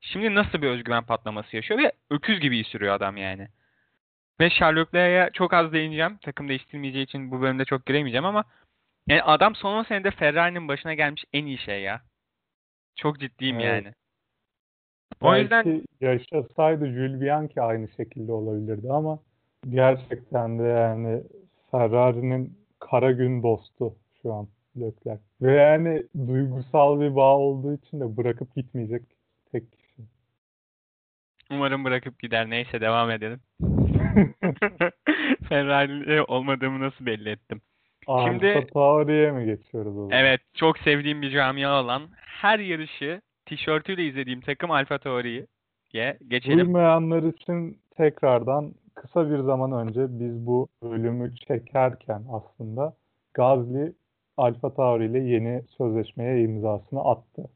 [0.00, 3.48] şimdi nasıl bir özgüven patlaması yaşıyor ve öküz gibi sürüyor adam yani.
[4.40, 6.18] Ve Charles Leclerc'e çok az değineceğim.
[6.22, 8.44] Takım değiştirmeyeceği için bu bölümde çok giremeyeceğim ama
[9.06, 12.02] yani adam son 10 senede Ferrari'nin başına gelmiş en iyi şey ya.
[12.96, 13.84] Çok ciddiyim Evet.
[13.84, 13.94] yani.
[15.20, 19.18] O yüzden Belki yaşasaydı Jules Bianchi aynı şekilde olabilirdi ama
[19.68, 21.22] gerçekten de yani
[21.70, 25.20] Ferrari'nin kara gün dostu şu an Leclerc.
[25.42, 29.02] Ve yani duygusal bir bağ olduğu için de bırakıp gitmeyecek
[29.52, 30.02] tek kişi.
[31.50, 32.50] umarım bırakıp gider.
[32.50, 33.40] Neyse devam edelim.
[35.48, 37.60] Ferrari'li olmadığımı nasıl belli ettim?
[38.04, 40.10] Şimdi- Alfa Tauri'ye mi geçiyoruz o zaman?
[40.10, 43.20] Evet, çok sevdiğim bir camia olan her yarışı
[43.50, 46.58] tişörtüyle izlediğim takım Alfa Tauri'ye geçelim.
[46.58, 52.96] Duymayanlar için tekrardan kısa bir zaman önce biz bu bölümü çekerken aslında
[53.34, 53.92] Gazli
[54.36, 57.50] Alfa Tauri ile yeni sözleşmeye imzasını attı.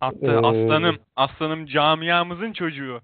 [0.00, 3.00] Attı Ee, aslanım, aslanım camiamızın çocuğu.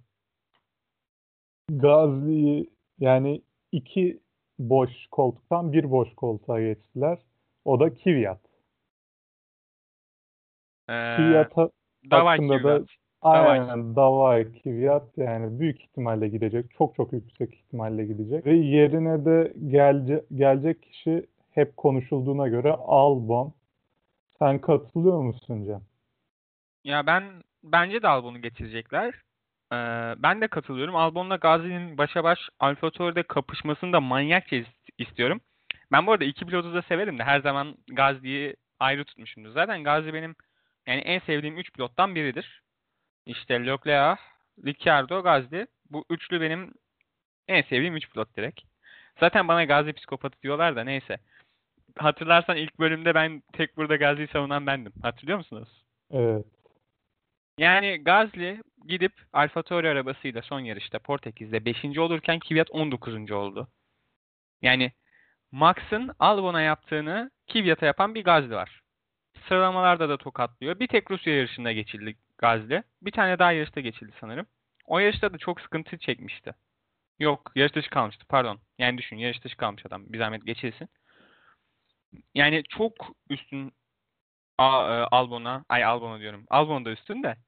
[1.71, 4.21] Gazli'yi yani iki
[4.59, 7.19] boş koltuktan bir boş koltuğa geçtiler.
[7.65, 8.41] O da Kvyat.
[10.89, 11.71] Ee, Kvyat ha-
[12.11, 12.89] Davay da Kvyat.
[13.25, 13.61] Davay.
[13.61, 16.67] aynen Davay Kvyat yani büyük ihtimalle gidecek.
[16.79, 18.47] Çok çok yüksek ihtimalle gidecek.
[18.47, 23.55] Ve yerine de gelce, gelecek kişi hep konuşulduğuna göre Albon.
[24.39, 25.81] Sen katılıyor musun Cem?
[26.85, 27.25] Ya ben
[27.63, 29.15] bence de Albon'u getirecekler.
[29.73, 29.77] Ee,
[30.19, 30.97] ben de katılıyorum.
[30.97, 35.41] Albon'la Gazi'nin başa baş Alfa Tauri'de kapışmasını da manyakça is- istiyorum.
[35.93, 39.51] Ben bu arada iki pilotu da severim de her zaman Gazi'yi ayrı tutmuşumdur.
[39.51, 40.35] Zaten Gazi benim
[40.87, 42.63] yani en sevdiğim üç pilottan biridir.
[43.27, 44.21] İşte Leclerc,
[44.67, 45.67] Ricciardo, Gazi.
[45.91, 46.75] Bu üçlü benim
[47.49, 48.61] en sevdiğim üç pilot direkt.
[49.21, 51.19] Zaten bana Gazi psikopatı diyorlar da neyse.
[51.99, 54.93] Hatırlarsan ilk bölümde ben tek burada Gazi'yi savunan bendim.
[55.03, 55.69] Hatırlıyor musunuz?
[56.11, 56.47] Evet.
[57.59, 61.99] Yani Gazli gidip AlphaTauri arabasıyla son yarışta Portekiz'de 5.
[61.99, 63.31] olurken Kvyat 19.
[63.31, 63.69] oldu.
[64.63, 64.93] Yani
[65.53, 68.84] Max'ın Albon'a yaptığını Kvyat'a yapan bir Gazli var.
[69.49, 70.81] Sıralamalarda da tokatlıyor.
[70.81, 72.83] Bir tek Rusya yarışında geçildi Gazli.
[73.03, 74.47] Bir tane daha yarışta geçildi sanırım.
[74.87, 76.55] O yarışta da çok sıkıntı çekmişti.
[77.19, 78.25] Yok, yarış dışı kalmıştı.
[78.29, 78.61] Pardon.
[78.79, 80.03] Yani düşün, yarış dışı kalmış adam.
[80.13, 80.89] Bir zahmet geçilsin.
[82.35, 82.93] Yani çok
[83.31, 83.73] üstün
[84.59, 86.47] A- e, Albon'a, ay Albon'a diyorum.
[86.51, 87.37] Albon da üstün de.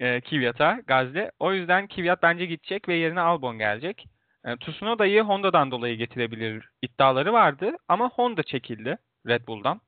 [0.00, 1.30] E, Kvyat'a, Gazli.
[1.38, 4.06] O yüzden Kvyat bence gidecek ve yerine Albon gelecek.
[4.44, 9.80] E, Tsunoda'yı Honda'dan dolayı getirebilir iddiaları vardı ama Honda çekildi Red Bull'dan.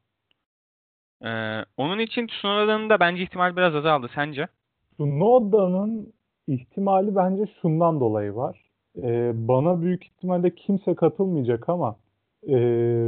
[1.24, 1.30] E,
[1.76, 4.10] onun için Tsunoda'nın da bence ihtimal biraz azaldı.
[4.14, 4.48] Sence?
[4.92, 6.12] Tsunoda'nın
[6.46, 8.66] ihtimali bence şundan dolayı var.
[9.02, 11.96] Ee, bana büyük ihtimalle kimse katılmayacak ama
[12.48, 12.56] e,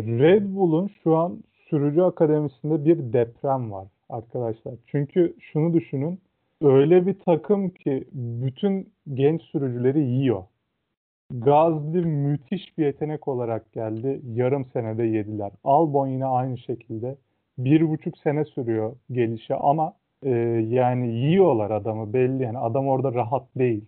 [0.02, 1.38] Red Bull'un şu an
[1.70, 4.74] sürücü akademisinde bir deprem var arkadaşlar.
[4.86, 6.20] Çünkü şunu düşünün.
[6.62, 10.44] Öyle bir takım ki bütün genç sürücüleri yiyor.
[11.30, 14.20] Gazli müthiş bir yetenek olarak geldi.
[14.34, 15.52] Yarım senede yediler.
[15.64, 17.16] Albon yine aynı şekilde.
[17.58, 20.30] Bir buçuk sene sürüyor gelişi ama e,
[20.68, 22.42] yani yiyorlar adamı belli.
[22.42, 23.84] Yani adam orada rahat değil.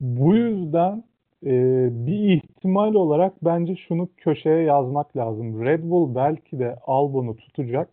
[0.00, 1.04] Bu yüzden
[1.46, 5.64] e, bir ihtimal olarak bence şunu köşeye yazmak lazım.
[5.64, 7.88] Red Bull belki de Albon'u tutacak.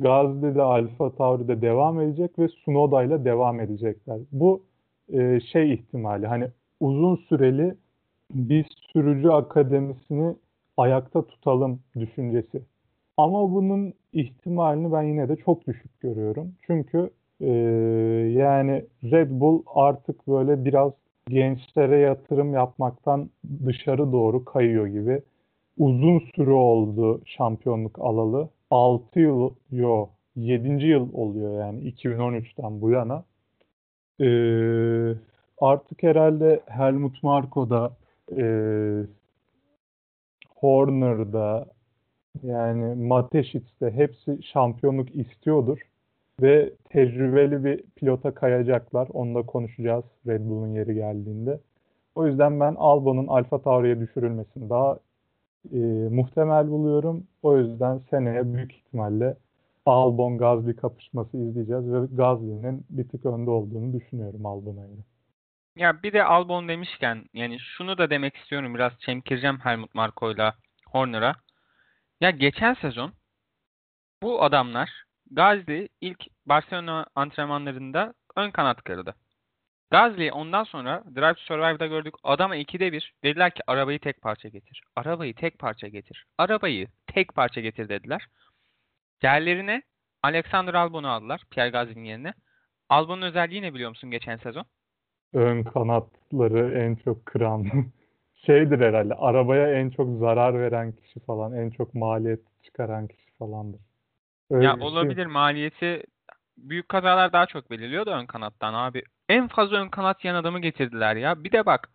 [0.00, 4.18] Gazli'de de Alfa Tauri'de devam edecek ve Tsunoda ile devam edecekler.
[4.32, 4.62] Bu
[5.12, 6.48] e, şey ihtimali hani
[6.80, 7.74] uzun süreli
[8.30, 10.36] bir sürücü akademisini
[10.76, 12.62] ayakta tutalım düşüncesi.
[13.16, 16.54] Ama bunun ihtimalini ben yine de çok düşük görüyorum.
[16.66, 17.50] Çünkü e,
[18.38, 20.92] yani Red Bull artık böyle biraz
[21.28, 23.30] gençlere yatırım yapmaktan
[23.66, 25.22] dışarı doğru kayıyor gibi.
[25.78, 28.48] Uzun süre oldu şampiyonluk alalı.
[28.70, 30.86] 6 yıl, yo 7.
[30.86, 33.24] yıl oluyor yani 2013'ten bu yana.
[34.20, 35.14] Ee,
[35.60, 37.96] artık herhalde Helmut Marko'da,
[38.36, 38.44] e,
[40.56, 41.66] Horner'da,
[42.42, 45.78] yani Mateschitz hepsi şampiyonluk istiyordur.
[46.42, 49.08] Ve tecrübeli bir pilota kayacaklar.
[49.12, 51.60] Onu da konuşacağız Red Bull'un yeri geldiğinde.
[52.14, 54.98] O yüzden ben Albon'un Alfa Tauri'ye düşürülmesini daha
[55.72, 55.78] e,
[56.10, 57.26] muhtemel buluyorum.
[57.42, 59.36] O yüzden seneye büyük ihtimalle
[59.86, 65.00] Albon Gazli kapışması izleyeceğiz ve Gazli'nin bir tık önde olduğunu düşünüyorum Albon'a göre.
[65.76, 70.54] Ya bir de Albon demişken yani şunu da demek istiyorum biraz çemkireceğim Helmut Marko'yla
[70.86, 71.34] Horner'a.
[72.20, 73.12] Ya geçen sezon
[74.22, 79.14] bu adamlar Gazli ilk Barcelona antrenmanlarında ön kanat kırdı.
[79.90, 82.14] Gazli ondan sonra Drive to Survive'da gördük.
[82.22, 84.82] Adama 2'de 1 dediler ki arabayı tek parça getir.
[84.96, 86.26] Arabayı tek parça getir.
[86.38, 88.26] Arabayı tek parça getir dediler.
[89.22, 89.82] Yerlerine
[90.22, 91.42] Alexander Albon'u aldılar.
[91.50, 92.32] Pierre Gasly'nin yerine.
[92.88, 94.66] Albon'un özelliği ne biliyor musun geçen sezon?
[95.32, 97.66] Ön kanatları en çok kıran
[98.46, 99.14] şeydir herhalde.
[99.14, 103.80] Arabaya en çok zarar veren kişi falan, en çok maliyet çıkaran kişi falandır.
[104.50, 104.82] Öyle ya şey.
[104.82, 106.02] olabilir maliyeti
[106.56, 109.02] büyük kazalar daha çok belirliyor da ön kanattan abi.
[109.28, 111.44] En fazla ön kanat yan adamı getirdiler ya.
[111.44, 111.90] Bir de bak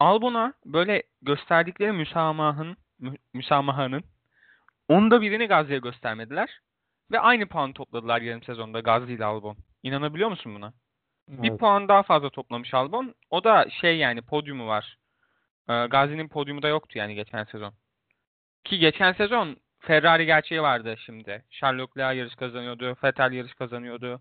[0.00, 4.02] Albon'a böyle gösterdikleri müsamahın mü, müsamahanın
[4.88, 6.60] onda birini Gazze'ye göstermediler.
[7.10, 9.56] Ve aynı puan topladılar yarım sezonda Gazze ile Albon.
[9.82, 10.72] İnanabiliyor musun buna?
[11.30, 11.42] Evet.
[11.42, 13.14] Bir puan daha fazla toplamış Albon.
[13.30, 14.98] O da şey yani podyumu var.
[15.68, 17.72] Ee, Gazi'nin podyumu da yoktu yani geçen sezon.
[18.64, 21.44] Ki geçen sezon Ferrari gerçeği vardı şimdi.
[21.50, 22.96] Charles Leclerc yarış kazanıyordu.
[23.04, 24.20] Vettel yarış kazanıyordu.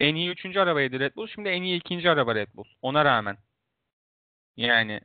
[0.00, 1.26] En iyi üçüncü arabaydı Red Bull.
[1.26, 2.64] Şimdi en iyi ikinci araba Red Bull.
[2.82, 3.36] Ona rağmen.
[4.56, 5.00] Yani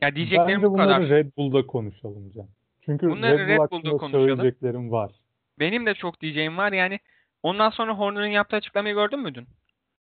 [0.00, 1.08] ya diyeceklerim Bence bu kadar.
[1.08, 2.48] Red Bull'da konuşalım Can.
[2.84, 4.28] Çünkü Bunları Red, Red Bull Bull'da konuşalım.
[4.28, 5.12] söyleyeceklerim var.
[5.58, 6.98] Benim de çok diyeceğim var yani.
[7.42, 9.46] Ondan sonra Horner'ın yaptığı açıklamayı gördün müydün?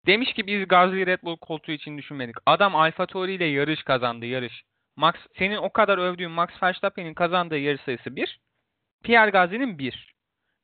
[0.06, 2.36] Demiş ki biz Gasly Red Bull koltuğu için düşünmedik.
[2.46, 4.64] Adam Alfa Tauri ile yarış kazandı yarış.
[4.96, 8.40] Max senin o kadar övdüğün Max Verstappen'in kazandığı yarış sayısı 1.
[9.04, 10.14] Pierre Gasly'nin 1.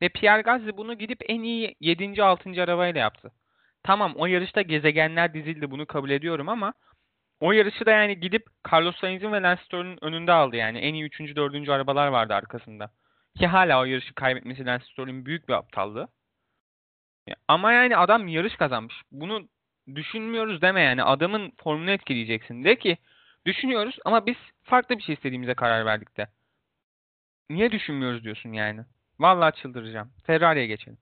[0.02, 2.24] Ve Pierre Gasly bunu gidip en iyi 7.
[2.24, 2.50] 6.
[2.64, 3.32] arabayla yaptı.
[3.84, 6.74] Tamam o yarışta gezegenler dizildi bunu kabul ediyorum ama
[7.40, 10.78] o yarışı da yani gidip Carlos Sainz'in ve Lance Stroll'ün önünde aldı yani.
[10.78, 11.36] En iyi 3.
[11.36, 11.70] 4.
[11.70, 12.92] arabalar vardı arkasında.
[13.38, 16.08] Ki hala o yarışı kaybetmesi Lance Stroll'ün büyük bir aptallığı.
[17.48, 18.96] Ama yani adam yarış kazanmış.
[19.12, 19.48] Bunu
[19.96, 21.04] düşünmüyoruz deme yani.
[21.04, 22.64] Adamın formunu etkileyeceksin.
[22.64, 22.98] De ki
[23.46, 26.28] düşünüyoruz ama biz farklı bir şey istediğimize karar verdik de.
[27.50, 28.82] Niye düşünmüyoruz diyorsun yani.
[29.20, 30.12] Vallahi çıldıracağım.
[30.24, 30.98] Ferrari'ye geçelim.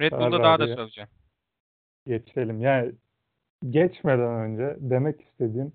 [0.00, 1.10] Red Bull'da daha da söveceğim.
[2.06, 2.60] Geçelim.
[2.60, 2.92] Yani
[3.70, 5.72] geçmeden önce demek istediğim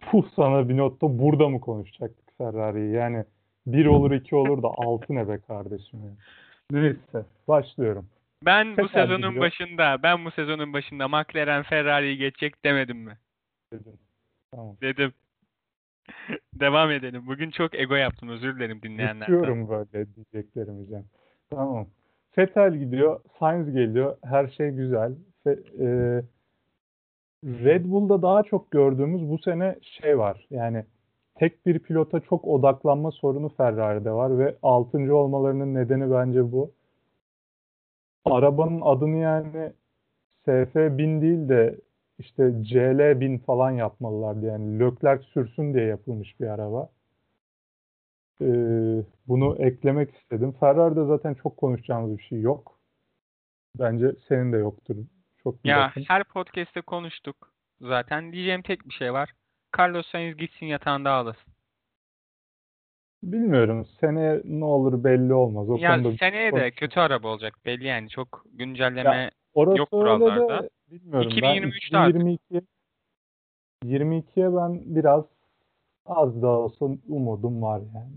[0.00, 2.92] puh sana Binotto burada mı konuşacaktık Ferrari'yi?
[2.92, 3.24] Yani
[3.66, 6.10] bir olur iki olur da altı ne be kardeşim ya.
[6.70, 8.08] Neyse başlıyorum.
[8.46, 13.18] Ben bu sezonun başında, ben bu sezonun başında McLaren Ferrari'yi geçecek demedim mi?
[13.72, 13.98] Dedim.
[14.52, 14.76] Tamam.
[14.80, 15.12] Dedim.
[16.54, 17.26] Devam edelim.
[17.26, 18.28] Bugün çok ego yaptım.
[18.28, 19.34] Özür dilerim dinleyenlerden.
[19.34, 21.04] Geçiyorum böyle diyeceklerimi Cem.
[21.50, 21.86] Tamam.
[22.30, 23.20] Fetel gidiyor.
[23.38, 24.16] Sainz geliyor.
[24.24, 25.12] Her şey güzel.
[25.44, 25.50] Fe,
[25.80, 25.86] e,
[27.44, 30.46] Red Bull'da daha çok gördüğümüz bu sene şey var.
[30.50, 30.84] Yani
[31.34, 35.14] tek bir pilota çok odaklanma sorunu Ferrari'de var ve 6.
[35.14, 36.72] olmalarının nedeni bence bu.
[38.24, 39.72] Arabanın adını yani
[40.46, 41.76] SF1000 değil de
[42.18, 46.90] işte CL 1000 falan yapmalılardı yani Leclerc sürsün diye yapılmış bir araba.
[48.42, 48.46] Ee,
[49.28, 50.52] bunu eklemek istedim.
[50.60, 52.78] Ferrari'de zaten çok konuşacağımız bir şey yok.
[53.78, 54.96] Bence senin de yoktur.
[55.42, 56.04] Çok Ya yakın.
[56.08, 58.32] her podcast'te konuştuk zaten.
[58.32, 59.32] Diyeceğim tek bir şey var.
[59.78, 61.52] Carlos Sainz gitsin yatağında ağlasın.
[63.22, 63.86] Bilmiyorum.
[64.00, 65.70] Seneye ne olur belli olmaz.
[65.70, 68.08] O Ya konuda seneye de kötü araba olacak belli yani.
[68.08, 70.62] Çok güncelleme Orası yok öyle kurallarda.
[70.62, 71.30] de bilmiyorum.
[71.30, 72.20] 2023'te ben artık.
[72.20, 72.62] 2022
[73.84, 75.24] 22'ye ben biraz
[76.06, 78.12] az da olsa umudum var yani.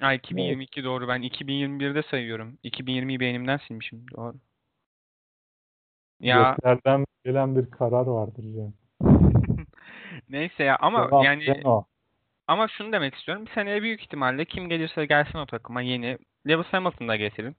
[0.00, 1.08] Ha 2022 doğru.
[1.08, 2.58] Ben 2021'de sayıyorum.
[2.64, 4.04] 2020'yi beynimden silmişim.
[4.16, 4.34] Doğru.
[6.20, 8.72] Ya Göklerden gelen bir karar vardır Cem.
[10.28, 11.86] neyse ya ama Devam, yani Renault.
[12.46, 13.46] Ama şunu demek istiyorum.
[13.46, 16.18] Bir seneye büyük ihtimalle kim gelirse gelsin o takıma yeni.
[16.48, 17.56] Lewis Hamilton'ı da getirin.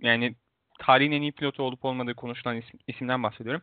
[0.00, 0.34] Yani
[0.78, 3.62] tarihin en iyi pilotu olup olmadığı konuşulan isim, isimden bahsediyorum.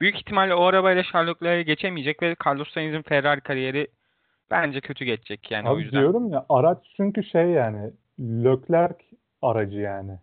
[0.00, 3.86] Büyük ihtimalle o arabayla Charles Leclerc'e geçemeyecek ve Carlos Sainz'in Ferrari kariyeri
[4.50, 6.00] bence kötü geçecek yani o Abi yüzden.
[6.00, 8.96] diyorum ya araç çünkü şey yani Leclerc
[9.42, 10.18] aracı yani.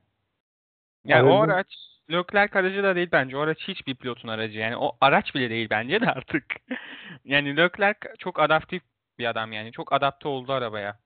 [1.06, 1.68] Yani o Aracın- araç
[2.12, 3.38] Leclerc aracı da değil bence.
[3.38, 4.58] O araç hiçbir pilotun aracı.
[4.60, 6.46] Yani o araç bile değil bence de artık.
[7.26, 8.82] Yani Leclerc çok adaptif
[9.20, 9.72] bir adam yani.
[9.72, 11.00] Çok adapte oldu arabaya.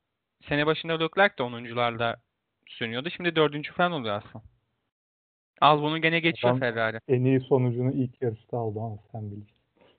[0.50, 2.16] Sene başında Leclerc de 10'uncularda
[2.68, 3.10] sürüyordu.
[3.10, 4.46] Şimdi dördüncü falan oluyor aslında.
[5.62, 7.00] Al bunu gene geçiyor Adam- Ferrari.
[7.08, 9.54] En iyi sonucunu ilk yarışta aldı ama sen bilirsin.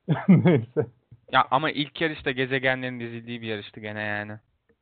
[0.48, 0.90] Neyse.
[1.32, 4.32] Ya ama ilk yarışta gezegenlerin dizildiği bir yarıştı gene yani.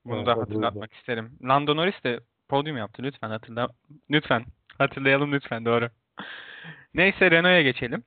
[0.05, 1.39] Bunu Evet, da hatırlatmak isterim.
[1.43, 3.03] Lando Norris de podyum yaptı.
[3.03, 3.69] Lütfen hatırla.
[4.11, 4.45] Lütfen.
[4.79, 5.65] Hatırlayalım lütfen.
[5.65, 5.89] Doğru.
[6.95, 8.05] Neyse Renault'a geçelim.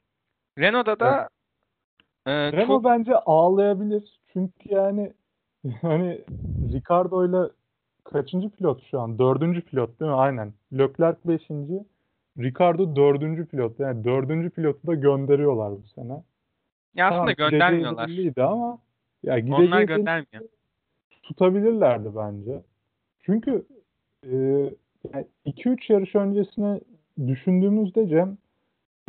[0.59, 1.29] Renault'da da
[2.25, 4.19] e, Renault çok bence ağlayabilir.
[4.33, 5.13] Çünkü yani
[5.81, 6.21] hani
[6.73, 7.49] Ricardo'yla
[8.03, 9.19] kaçıncı pilot şu an?
[9.19, 10.17] Dördüncü pilot değil mi?
[10.17, 10.53] Aynen.
[10.73, 11.83] Leclerc beşinci.
[12.39, 13.79] Ricardo dördüncü pilot.
[13.79, 16.23] Yani dördüncü pilotu da gönderiyorlar bu sene.
[16.95, 18.09] ya aslında Tamam, göndermiyorlar.
[18.37, 18.77] ama
[19.23, 20.43] ya Onlar gideceği göndermiyor.
[21.23, 22.61] tutabilirlerdi bence.
[23.19, 23.65] Çünkü
[24.31, 24.35] e,
[25.45, 26.79] 2-3 yarış öncesine
[27.27, 28.37] düşündüğümüzde Cem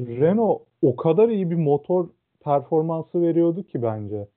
[0.00, 2.08] Renault o kadar iyi bir motor
[2.46, 4.28] performansı veriyordu ki bence.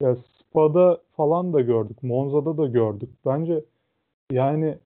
[0.00, 3.10] Ya Spa'da falan da gördük, Monza'da da gördük.
[3.26, 3.64] Bence
[4.32, 4.78] yani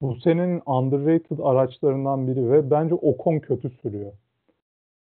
[0.00, 4.12] bu senenin underrated araçlarından biri ve bence Ocon kötü sürüyor.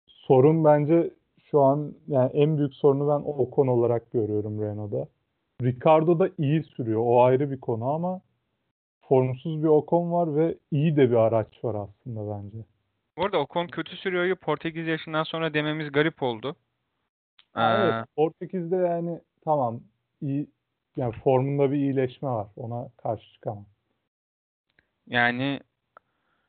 [0.07, 1.11] Sorun bence
[1.43, 5.07] şu an yani en büyük sorunu ben Ocon olarak görüyorum Renault'da.
[5.61, 7.01] Ricardo da iyi sürüyor.
[7.05, 8.21] O ayrı bir konu ama
[9.01, 12.57] formsuz bir Ocon var ve iyi de bir araç var aslında bence.
[13.17, 16.55] Bu arada Ocon kötü sürüyor'yu Portekiz yaşından sonra dememiz garip oldu.
[17.57, 19.81] Ee, evet, Portekiz'de yani tamam
[20.21, 20.47] iyi
[20.97, 22.47] yani formunda bir iyileşme var.
[22.55, 23.65] Ona karşı çıkamam.
[25.07, 25.59] Yani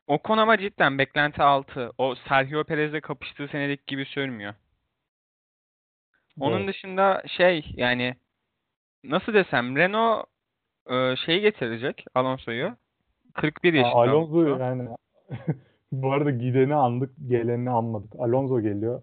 [0.07, 1.91] Ocon ama cidden beklenti altı.
[1.97, 4.53] O Sergio Perez'le kapıştığı senedeki gibi sürmüyor.
[6.39, 6.67] Onun Evet.
[6.67, 8.15] dışında şey yani
[9.03, 10.25] nasıl desem Renault
[10.89, 12.75] e, şeyi getirecek Alonso'yu.
[13.33, 14.59] 41 Ha, yaşında Alonso.
[14.59, 14.89] yani
[15.93, 18.13] bu arada gideni andık, geleni anmadık.
[18.19, 19.01] Alonso geliyor.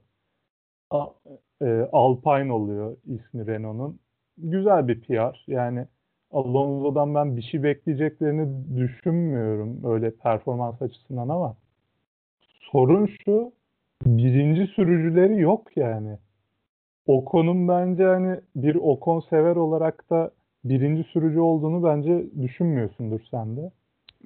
[1.62, 4.00] E, Alpine oluyor ismi Renault'un.
[4.38, 5.44] Güzel bir PR.
[5.46, 5.86] Yani
[6.30, 11.56] Alonso'dan ben bir şey bekleyeceklerini düşünmüyorum öyle performans açısından ama
[12.72, 13.52] sorun şu
[14.06, 16.18] birinci sürücüleri yok yani.
[17.06, 20.30] Ocon'un bence hani bir Ocon sever olarak da
[20.64, 23.70] birinci sürücü olduğunu bence düşünmüyorsundur sen de.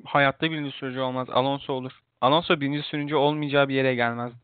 [0.05, 1.29] Hayatta birinci sürücü olmaz.
[1.31, 1.93] Alonso olur.
[2.25, 4.37] Alonso birinci sürücü olmayacağı bir yere gelmezdi.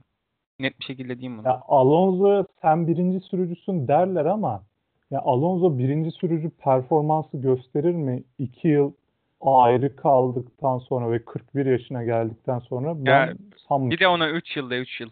[0.58, 1.46] Net bir şekilde diyeyim bunu.
[1.46, 4.62] Ya Alonso sen birinci sürücüsün derler ama
[5.10, 8.22] ya Alonso birinci sürücü performansı gösterir mi?
[8.38, 8.92] İki yıl
[9.40, 13.34] ayrı kaldıktan sonra ve 41 yaşına geldikten sonra ben Ya,
[13.68, 13.90] sanmıyorum.
[13.90, 15.10] Bir de ona 3 yılda 3 yıl.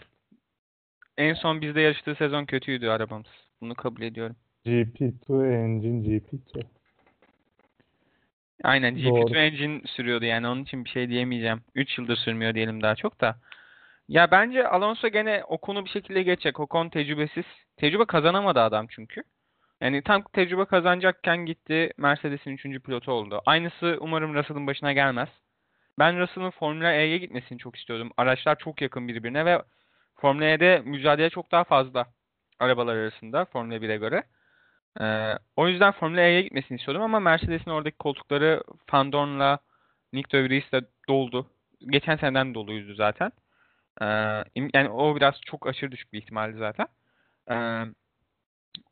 [1.16, 3.26] En son bizde yarıştığı sezon kötüydü arabamız.
[3.60, 4.36] Bunu kabul ediyorum.
[4.66, 6.64] GP2 engine GP2.
[8.64, 9.20] Aynen Doğru.
[9.20, 11.60] GP2 engine sürüyordu yani onun için bir şey diyemeyeceğim.
[11.74, 13.36] 3 yıldır sürmüyor diyelim daha çok da.
[14.08, 16.60] Ya bence Alonso gene Ocon'u bir şekilde geçecek.
[16.60, 17.44] Ocon tecrübesiz.
[17.76, 19.22] Tecrübe kazanamadı adam çünkü.
[19.80, 22.82] Yani tam tecrübe kazanacakken gitti Mercedes'in 3.
[22.82, 23.42] pilotu oldu.
[23.46, 25.28] Aynısı umarım Russell'ın başına gelmez.
[25.98, 28.10] Ben Russell'ın Formula E'ye gitmesini çok istiyordum.
[28.16, 29.62] Araçlar çok yakın birbirine ve
[30.14, 32.06] Formula E'de mücadele çok daha fazla
[32.58, 34.22] arabalar arasında Formula 1'e göre.
[35.00, 39.58] Ee, o yüzden Formula E'ye gitmesini istiyordum ama Mercedes'in oradaki koltukları Van
[40.12, 41.50] Nick de Vries'le doldu.
[41.90, 43.32] Geçen seneden doluydu zaten.
[44.02, 44.04] Ee,
[44.74, 46.86] yani o biraz çok aşırı düşük bir ihtimaldi zaten.
[47.50, 47.84] Ee,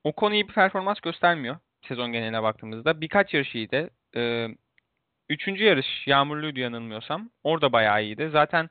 [0.04, 1.56] o konu iyi bir performans göstermiyor
[1.88, 3.00] sezon geneline baktığımızda.
[3.00, 3.90] Birkaç yarış iyiydi.
[4.16, 4.48] Ee,
[5.28, 7.30] üçüncü yarış yağmurluydu yanılmıyorsam.
[7.44, 8.28] Orada bayağı iyiydi.
[8.32, 8.68] Zaten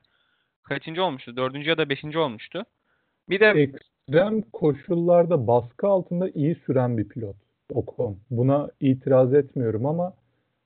[0.62, 1.36] kaçıncı olmuştu?
[1.36, 2.64] Dördüncü ya da beşinci olmuştu.
[3.28, 3.70] Bir de
[4.08, 7.36] Ekstrem koşullarda baskı altında iyi süren bir pilot
[7.74, 8.18] Ocon.
[8.30, 10.12] Buna itiraz etmiyorum ama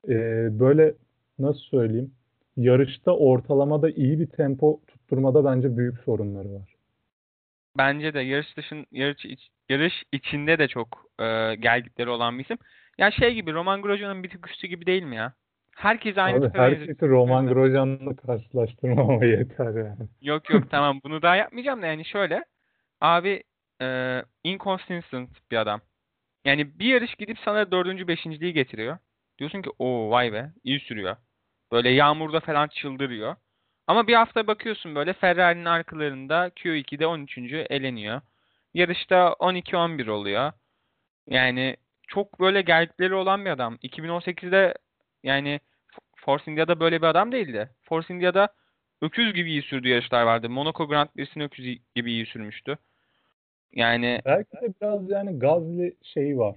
[0.09, 0.15] e,
[0.61, 0.95] böyle
[1.39, 2.11] nasıl söyleyeyim
[2.57, 6.75] yarışta ortalamada iyi bir tempo tutturmada bence büyük sorunları var.
[7.79, 12.59] Bence de yarış dışın yarış iç, yarış içinde de çok e, gelgitleri olan bir isim.
[12.99, 15.33] Ya şey gibi Roman Grosjean'ın bir tık üstü gibi değil mi ya?
[15.77, 20.09] Herkes aynı Abi herkesi Roman Grosjean'la karşılaştırmama yeter yani.
[20.23, 22.45] Yok yok tamam bunu daha yapmayacağım da yani şöyle.
[23.01, 23.43] Abi
[23.83, 25.81] e, inconsistent bir adam.
[26.45, 28.99] Yani bir yarış gidip sana dördüncü, beşinciliği getiriyor.
[29.39, 31.17] Diyorsun ki o vay be iyi sürüyor.
[31.73, 33.37] Böyle yağmurda falan çıldırıyor.
[33.87, 37.67] Ama bir hafta bakıyorsun böyle Ferrari'nin arkalarında Q2'de 13.
[37.71, 38.21] eleniyor.
[38.75, 40.53] Yarışta 12-11 oluyor.
[41.29, 41.77] Yani
[42.09, 43.79] çok böyle gelgitleri olan bir adam.
[43.83, 44.75] 2018'de
[45.23, 45.61] yani
[46.17, 47.71] Force India'da böyle bir adam değildi.
[47.83, 48.49] Force India'da
[49.03, 50.51] öküz gibi iyi sürdüğü yarışlar vardı.
[50.51, 52.79] Monaco Grand Prix'sini öküz gibi iyi sürmüştü.
[53.75, 56.57] Yani Belki de biraz yani Gazli şeyi var.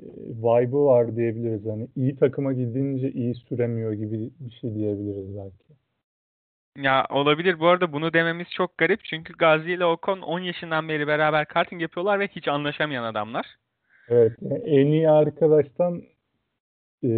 [0.00, 0.06] E,
[0.42, 1.66] vibe'ı var diyebiliriz.
[1.66, 5.80] Hani iyi takıma gidince iyi süremiyor gibi bir şey diyebiliriz belki.
[6.76, 7.60] ya olabilir.
[7.60, 9.04] Bu arada bunu dememiz çok garip.
[9.04, 13.46] Çünkü Gazi ile Ocon 10 yaşından beri beraber karting yapıyorlar ve hiç anlaşamayan adamlar.
[14.08, 14.32] Evet.
[14.42, 16.02] yani en iyi arkadaştan
[17.04, 17.08] e,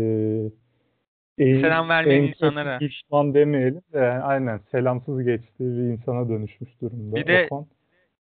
[1.39, 2.81] en, Selam vermeyen en insanlara.
[2.81, 7.17] düşman demeyelim de yani aynen selamsız geçtiği bir insana dönüşmüş durumda.
[7.17, 7.67] Bir de Ocon.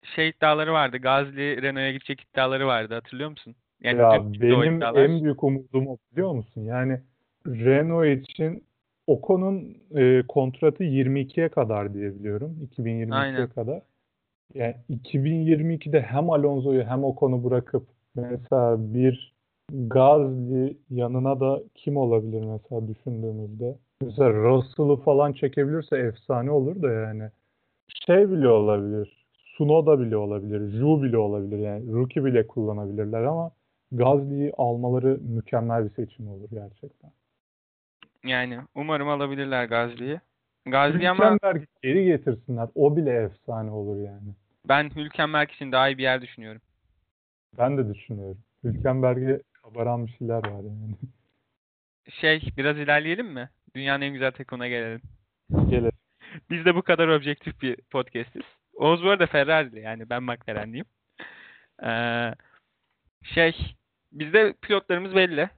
[0.02, 0.96] Şey iddiaları vardı.
[0.96, 2.94] Gazli Renault'a gidecek iddiaları vardı.
[2.94, 3.54] Hatırlıyor musun?
[3.80, 6.60] Yani Ya benim en büyük umudum o biliyor musun?
[6.60, 7.00] Yani
[7.46, 8.64] Renault için
[9.06, 12.68] Ocon'un e, kontratı 22'ye kadar diye biliyorum.
[12.76, 13.48] 2022'ye Aynen.
[13.48, 13.82] kadar.
[14.54, 19.32] Yani 2022'de hem Alonso'yu hem Ocon'u bırakıp mesela bir
[19.72, 23.76] Gasly yanına da kim olabilir mesela düşündüğümüzde?
[24.02, 27.30] Mesela Russell'ı falan çekebilirse efsane olur da yani.
[28.06, 29.21] Şey bile olabilir.
[29.52, 30.78] Tsunoda bile olabilir.
[30.78, 31.58] Zhou bile olabilir.
[31.58, 33.50] Yani rookie bile kullanabilirler ama
[33.92, 37.10] Gasly'yi almaları mükemmel bir seçim olur gerçekten.
[38.24, 40.20] Yani umarım alabilirler Gazli'yi.
[40.66, 41.38] Gazli ama
[41.82, 42.68] geri getirsinler.
[42.74, 44.34] O bile efsane olur yani.
[44.68, 46.60] ben Hülkenberg için daha iyi bir yer düşünüyorum.
[47.58, 48.38] Ben de düşünüyorum.
[48.64, 50.96] Hülkenberg'e kabaran bir şeyler var yani.
[52.10, 53.50] Şey biraz ilerleyelim mi?
[53.76, 55.00] Dünyanın en güzel takımına gelelim.
[55.70, 55.92] Gelir.
[56.50, 58.42] Biz de bu kadar objektif bir podcastiz.
[58.82, 60.86] Oğuz bu arada Ferrari'li yani ben McLaren'liyim.
[61.84, 62.34] Ee,
[63.22, 63.76] şey
[64.12, 65.48] bizde pilotlarımız belli.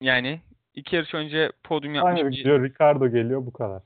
[0.00, 0.40] Yani
[0.74, 2.44] iki yarış önce podyum yapmış Aynı bir.
[2.44, 3.82] Ricardo geliyor bu kadar.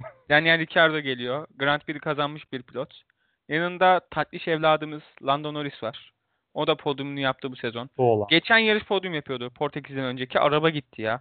[0.30, 1.46] Daniel Ricciardo geliyor.
[1.56, 3.02] Grand Prix kazanmış bir pilot.
[3.48, 6.12] Yanında tatlış evladımız Lando Norris var.
[6.54, 7.90] O da podyumunu yaptı bu sezon.
[7.98, 8.26] Doğulan.
[8.30, 10.40] Geçen yarış podyum yapıyordu Portekiz'den önceki.
[10.40, 11.20] Araba gitti ya.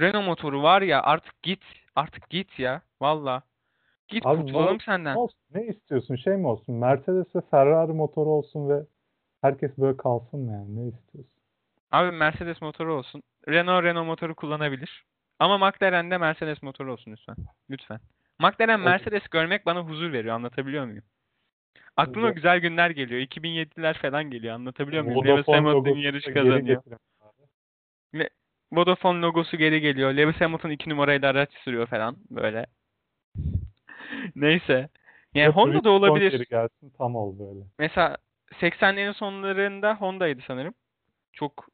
[0.00, 1.62] Renault motoru var ya artık git.
[1.96, 2.82] Artık git ya.
[3.00, 3.42] Valla.
[4.10, 5.16] Git Abi kurtulalım ne- senden.
[5.16, 5.38] Olsun.
[5.54, 6.16] Ne istiyorsun?
[6.16, 6.74] Şey mi olsun?
[6.74, 8.82] Mercedes ve Ferrari motoru olsun ve
[9.42, 10.76] herkes böyle kalsın mı yani?
[10.76, 11.32] Ne istiyorsun?
[11.92, 13.22] Abi Mercedes motoru olsun.
[13.48, 15.04] Renault Renault motoru kullanabilir.
[15.38, 17.36] Ama McLaren'de Mercedes motoru olsun lütfen.
[17.70, 18.00] Lütfen.
[18.38, 18.80] McLaren.
[18.80, 20.34] Mercedes görmek bana huzur veriyor.
[20.34, 21.04] Anlatabiliyor muyum?
[21.96, 22.34] Aklıma Güzel.
[22.34, 23.20] güzel günler geliyor.
[23.20, 24.54] 2007'ler falan geliyor.
[24.54, 25.24] Anlatabiliyor muyum?
[25.26, 26.82] Lewis Hamilton yarış kazanıyor.
[28.72, 30.12] Vodafone logosu geri geliyor.
[30.12, 32.66] Lewis Hamilton 2 numarayla araç sürüyor falan böyle.
[34.36, 34.88] Neyse.
[35.34, 36.46] Yani Honda da olabilir.
[36.50, 37.60] gelsin tam ol böyle.
[37.78, 38.16] Mesela
[38.60, 40.74] 80'lerin sonlarında Honda'ydı sanırım.
[41.32, 41.68] Çok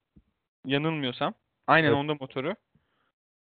[0.64, 1.34] yanılmıyorsam.
[1.66, 1.96] Aynen Evet.
[1.96, 2.54] Honda motoru.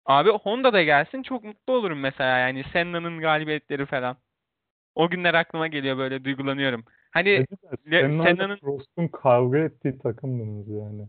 [0.05, 4.17] Abi Honda da gelsin çok mutlu olurum mesela yani Senna'nın galibiyetleri falan.
[4.95, 6.85] O günler aklıma geliyor böyle duygulanıyorum.
[7.11, 7.45] Hani
[7.89, 11.07] Senna'nın- Prost'un kavga ettiği takımdınız yani.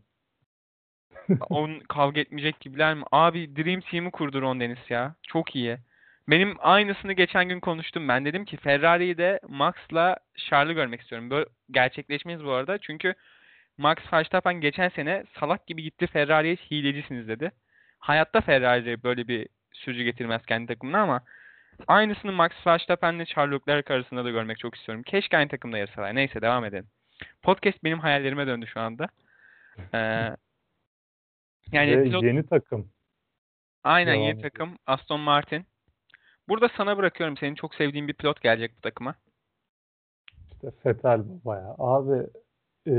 [1.51, 3.05] onun kavga etmeyecek gibiler mi?
[3.13, 5.15] Abi Dream Team'i kurdu Ron Dennis ya.
[5.23, 5.79] Çok iyi.
[6.29, 8.25] Benim aynısını geçen gün konuştum ben.
[8.25, 11.31] Dedim ki Ferrari'yi de Max'la Charles'ı görmek istiyorum.
[11.31, 12.79] Böyle gerçekleşmeyiz bu arada.
[12.79, 13.15] Çünkü
[13.79, 17.53] Max Verstappen geçen sene salak gibi gitti Ferrari'ye hilecisiniz dedi.
[17.99, 21.21] Hayatta Ferrari böyle bir sürücü getirmez kendi takımına ama
[21.87, 25.03] aynısını Max Verstappen'le Charles Leclerc arasında da görmek çok istiyorum.
[25.03, 26.15] Keşke aynı takımda yarışsalar.
[26.15, 26.87] Neyse devam edelim.
[27.43, 29.09] Podcast benim hayallerime döndü şu anda.
[29.95, 29.99] Ee,
[31.73, 32.93] yani Ve pilot- yeni takım.
[33.85, 35.67] Aynen Devam yeni takım Aston Martin.
[36.49, 37.37] Burada sana bırakıyorum.
[37.37, 39.15] Senin çok sevdiğin bir pilot gelecek bu takıma.
[40.53, 41.75] İşte Vettel baba ya.
[41.79, 42.27] Abi
[42.87, 42.95] e,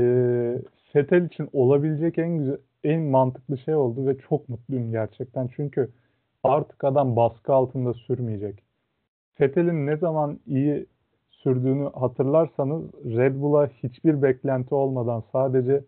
[0.94, 5.48] Vettel için olabilecek en güzel, en mantıklı şey oldu ve çok mutluyum gerçekten.
[5.56, 5.90] Çünkü
[6.44, 8.62] artık adam baskı altında sürmeyecek.
[9.40, 10.86] Vettel'in ne zaman iyi
[11.30, 15.84] sürdüğünü hatırlarsanız Red Bull'a hiçbir beklenti olmadan sadece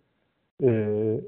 [0.63, 1.21] e,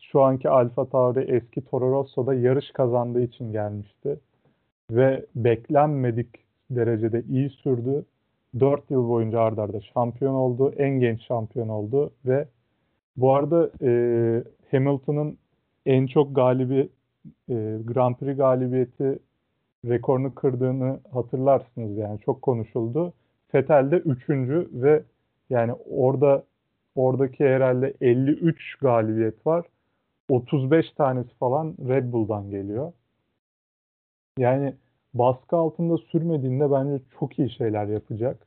[0.00, 4.20] şu anki Alfa Tauri eski Toro Rosso'da yarış kazandığı için gelmişti.
[4.90, 6.28] Ve beklenmedik
[6.70, 8.04] derecede iyi sürdü.
[8.60, 10.74] 4 yıl boyunca ardarda arda şampiyon oldu.
[10.76, 12.48] En genç şampiyon oldu ve
[13.16, 13.90] bu arada e,
[14.70, 15.38] Hamilton'ın
[15.86, 16.88] en çok galibi
[17.48, 19.18] e, Grand Prix galibiyeti
[19.84, 23.12] rekorunu kırdığını hatırlarsınız yani çok konuşuldu.
[23.54, 24.28] Vettel de 3.
[24.72, 25.02] ve
[25.50, 26.44] yani orada
[26.94, 29.66] oradaki herhalde 53 galibiyet var.
[30.28, 32.92] 35 tanesi falan Red Bull'dan geliyor.
[34.38, 34.74] Yani
[35.14, 38.46] baskı altında sürmediğinde bence çok iyi şeyler yapacak.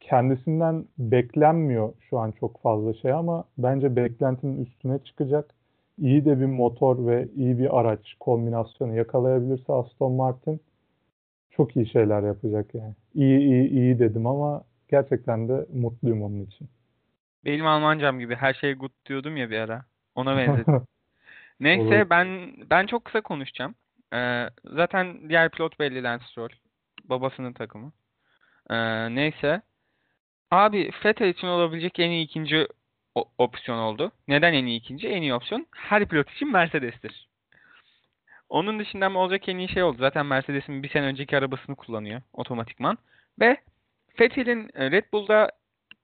[0.00, 5.54] Kendisinden beklenmiyor şu an çok fazla şey ama bence beklentinin üstüne çıkacak.
[5.98, 10.60] İyi de bir motor ve iyi bir araç kombinasyonu yakalayabilirse Aston Martin
[11.50, 12.94] çok iyi şeyler yapacak yani.
[13.14, 16.68] İyi iyi iyi dedim ama gerçekten de mutluyum onun için.
[17.44, 19.84] Benim Almancam gibi her şey good diyordum ya bir ara.
[20.14, 20.82] Ona benzedim.
[21.60, 22.10] Neyse Olur.
[22.10, 23.74] ben ben çok kısa konuşacağım.
[24.14, 26.48] Ee, zaten diğer pilot belli Lance Stroll.
[27.04, 27.92] Babasının takımı.
[28.70, 28.76] Ee,
[29.14, 29.62] neyse.
[30.50, 32.66] Abi Vettel için olabilecek en iyi ikinci
[33.38, 34.12] opsiyon oldu.
[34.28, 35.08] Neden en iyi ikinci?
[35.08, 37.28] En iyi opsiyon her pilot için Mercedes'tir.
[38.48, 39.96] Onun dışında olacak en iyi şey oldu.
[40.00, 42.98] Zaten Mercedes'in bir sene önceki arabasını kullanıyor otomatikman.
[43.40, 43.56] Ve
[44.20, 45.50] Vettel'in e, Red Bull'da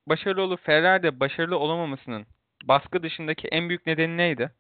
[0.06, 2.26] başarılı olup Ferrari'de başarılı olamamasının
[2.64, 4.50] baskı dışındaki en büyük nedeni neydi?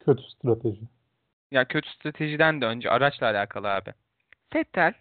[0.00, 0.88] Kötü strateji.
[1.54, 3.92] Ya kötü stratejiden de önce araçla alakalı abi.
[4.54, 4.94] Vettel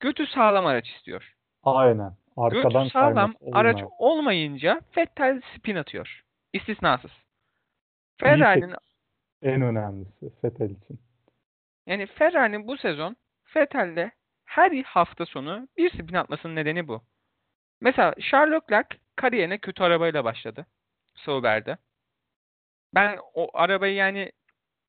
[0.00, 1.34] götü sağlam araç istiyor.
[1.62, 2.16] Aynen.
[2.36, 6.24] Arkadan götü sağlam araç olmayınca Vettel spin atıyor.
[6.52, 7.10] İstisnasız.
[8.20, 8.74] Ferrari'nin
[9.42, 11.00] en önemlisi Vettel için.
[11.86, 13.16] Yani Ferrari'nin bu sezon
[13.56, 14.10] Vettel'de
[14.44, 17.02] her hafta sonu bir spin atmasının nedeni bu.
[17.80, 20.66] Mesela Charles Leclerc kariyerine kötü arabayla başladı.
[21.14, 21.76] Sauber'de.
[22.94, 24.32] Ben o arabayı yani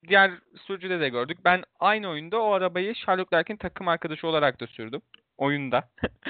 [0.07, 0.31] diğer
[0.67, 1.37] sürücüde de gördük.
[1.45, 5.01] Ben aynı oyunda o arabayı Charles Leclerc'in takım arkadaşı olarak da sürdüm.
[5.37, 5.83] Oyunda.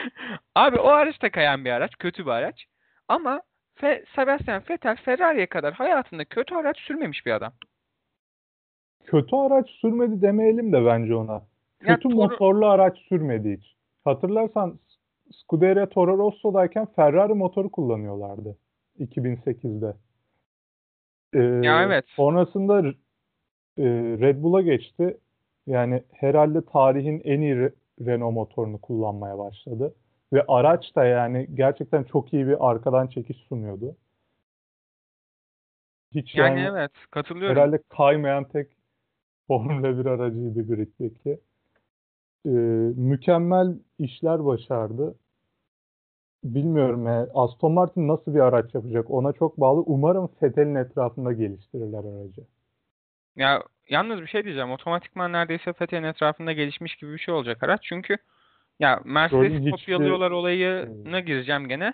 [0.56, 1.92] Abi o araç da kayan bir araç.
[2.00, 2.66] Kötü bir araç.
[3.08, 3.42] Ama
[3.76, 7.54] Fe Sebastian Vettel Ferrari'ye kadar hayatında kötü araç sürmemiş bir adam.
[9.06, 11.42] Kötü araç sürmedi demeyelim de bence ona.
[11.80, 13.76] Kötü ya, motorlu araç sürmedi hiç.
[14.04, 14.80] Hatırlarsan
[15.32, 18.58] Scuderia Toro Rosso'dayken Ferrari motoru kullanıyorlardı
[19.00, 19.94] 2008'de.
[21.34, 22.06] Ee, ya evet.
[22.08, 22.94] Sonrasında
[23.78, 23.84] e,
[24.20, 25.18] Red Bull'a geçti.
[25.68, 27.72] Yani herhalde tarihin en iyi
[28.02, 29.96] Renault motorunu kullanmaya başladı.
[30.34, 33.96] Ve araç da yani gerçekten çok iyi bir arkadan çekiş sunuyordu.
[36.12, 37.56] Hiç yani, yani evet katılıyorum.
[37.56, 38.68] Herhalde kaymayan tek
[39.48, 41.40] Formula 1 aracıydı griddeki.
[42.46, 42.50] Ee,
[42.96, 45.16] mükemmel işler başardı.
[46.44, 49.82] Bilmiyorum yani Aston Martin nasıl bir araç yapacak ona çok bağlı.
[49.82, 52.42] Umarım Vettel'in etrafında geliştirirler aracı.
[53.36, 54.72] Ya yalnız bir şey diyeceğim.
[54.72, 57.82] Otomatikman neredeyse Vettel'in etrafında gelişmiş gibi bir şey olacak araç.
[57.84, 58.18] Çünkü
[58.80, 60.36] ya Mercedes kopyalıyorlar hiçbir...
[60.36, 61.94] olayına gireceğim gene.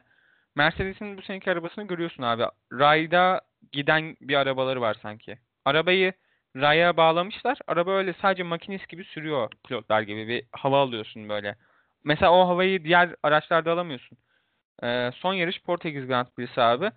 [0.55, 2.43] Mercedes'in bu seneki arabasını görüyorsun abi.
[2.73, 5.37] Rayda giden bir arabaları var sanki.
[5.65, 6.13] Arabayı
[6.55, 7.57] raya bağlamışlar.
[7.67, 10.27] Araba öyle sadece makinist gibi sürüyor pilotlar gibi.
[10.27, 11.55] Bir hava alıyorsun böyle.
[12.03, 14.17] Mesela o havayı diğer araçlarda alamıyorsun.
[14.83, 16.91] Ee, son yarış Portekiz Grand Prix'si abi.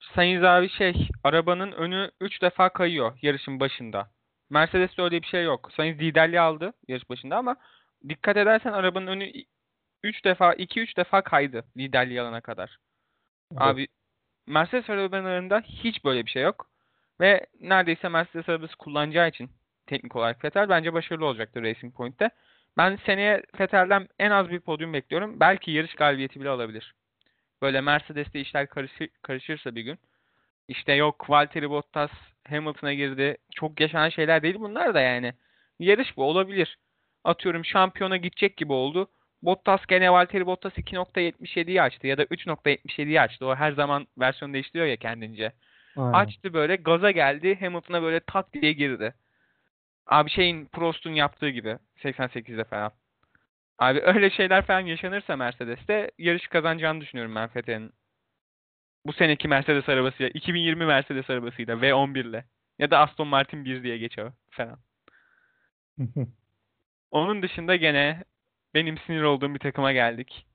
[0.00, 4.10] Sayın abi şey arabanın önü 3 defa kayıyor yarışın başında.
[4.50, 5.70] Mercedes'te öyle bir şey yok.
[5.76, 7.56] Sayın liderliği aldı yarış başında ama
[8.08, 9.32] dikkat edersen arabanın önü
[10.02, 12.76] 3 defa 2-3 defa kaydı liderliği alana kadar.
[13.52, 13.62] Evet.
[13.62, 13.88] Abi
[14.46, 16.66] Mercedes arabalarında hiç böyle bir şey yok.
[17.20, 19.50] Ve neredeyse Mercedes arabası kullanacağı için
[19.86, 22.30] teknik olarak Vettel bence başarılı olacaktır Racing Point'te.
[22.76, 25.40] Ben seneye Vettel'den en az bir podyum bekliyorum.
[25.40, 26.94] Belki yarış galibiyeti bile alabilir.
[27.64, 29.98] Böyle Mercedes'te işler karışır, karışırsa bir gün.
[30.68, 32.10] İşte yok Valtteri Bottas
[32.48, 33.36] Hamilton'a girdi.
[33.54, 35.32] Çok yaşanan şeyler değil bunlar da yani.
[35.78, 36.78] Yarış bu olabilir.
[37.24, 39.10] Atıyorum şampiyona gidecek gibi oldu.
[39.42, 43.46] Bottas gene Valtteri Bottas 2.77'yi açtı ya da 3.77'yi açtı.
[43.46, 45.52] O her zaman versiyon değiştiriyor ya kendince.
[45.96, 46.12] Aynen.
[46.12, 47.60] Açtı böyle gaza geldi.
[47.60, 49.14] Hamilton'a böyle tak diye girdi.
[50.06, 52.92] Abi şeyin Prost'un yaptığı gibi 88'de falan.
[53.78, 57.92] Abi öyle şeyler falan yaşanırsa Mercedes'te yarış kazanacağını düşünüyorum ben Vettel'in.
[59.06, 62.44] Bu seneki Mercedes arabasıyla, 2020 Mercedes arabasıyla V11 ile
[62.78, 64.78] ya da Aston Martin 1 diye geçiyor falan.
[67.10, 68.24] Onun dışında gene
[68.74, 70.46] benim sinir olduğum bir takıma geldik.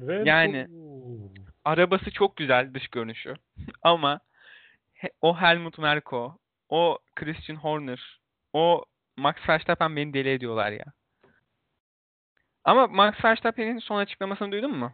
[0.00, 0.66] Red yani
[1.64, 3.34] arabası çok güzel dış görünüşü
[3.82, 4.20] ama
[5.20, 6.38] o Helmut Marko,
[6.68, 8.20] o Christian Horner,
[8.52, 8.84] o
[9.16, 10.84] Max Verstappen beni deli ediyorlar ya.
[12.70, 14.92] Ama Max Verstappen'in son açıklamasını duydun mu?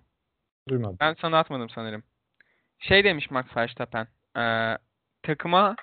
[0.69, 0.97] Duymadım.
[1.01, 2.03] Ben sana atmadım sanırım.
[2.79, 4.07] Şey demiş Max Verstappen.
[4.37, 4.45] E,
[5.23, 5.77] takıma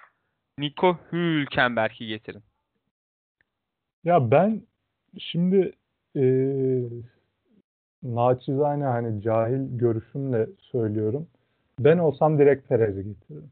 [0.57, 2.43] Nico Hülkenberg'i getirin.
[4.03, 4.61] Ya ben
[5.19, 5.71] şimdi
[6.15, 6.23] e,
[8.03, 11.27] naçizane hani cahil görüşümle söylüyorum.
[11.79, 13.51] Ben olsam direkt Perez'i getiririm.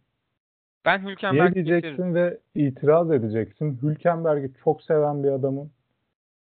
[0.86, 2.16] Ben Hülkenberg'i diyeceksin getiririm.
[2.16, 3.80] ve itiraz edeceksin.
[3.82, 5.72] Hülkenberg'i çok seven bir adamım.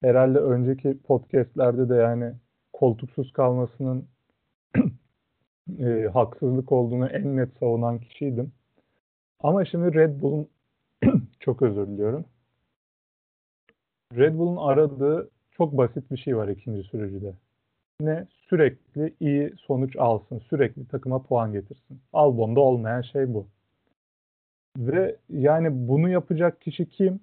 [0.02, 2.32] Herhalde önceki podcastlerde de yani
[2.72, 4.08] koltuksuz kalmasının
[5.78, 8.52] e, haksızlık olduğunu en net savunan kişiydim.
[9.40, 10.48] Ama şimdi Red Bull'un
[11.40, 12.24] çok özür diliyorum.
[14.16, 17.34] Red Bull'un aradığı çok basit bir şey var ikinci sürücüde.
[18.00, 18.26] Ne?
[18.48, 20.38] Sürekli iyi sonuç alsın.
[20.38, 22.00] Sürekli takıma puan getirsin.
[22.12, 23.46] Albon'da olmayan şey bu.
[24.78, 27.20] Ve yani bunu yapacak kişi kim?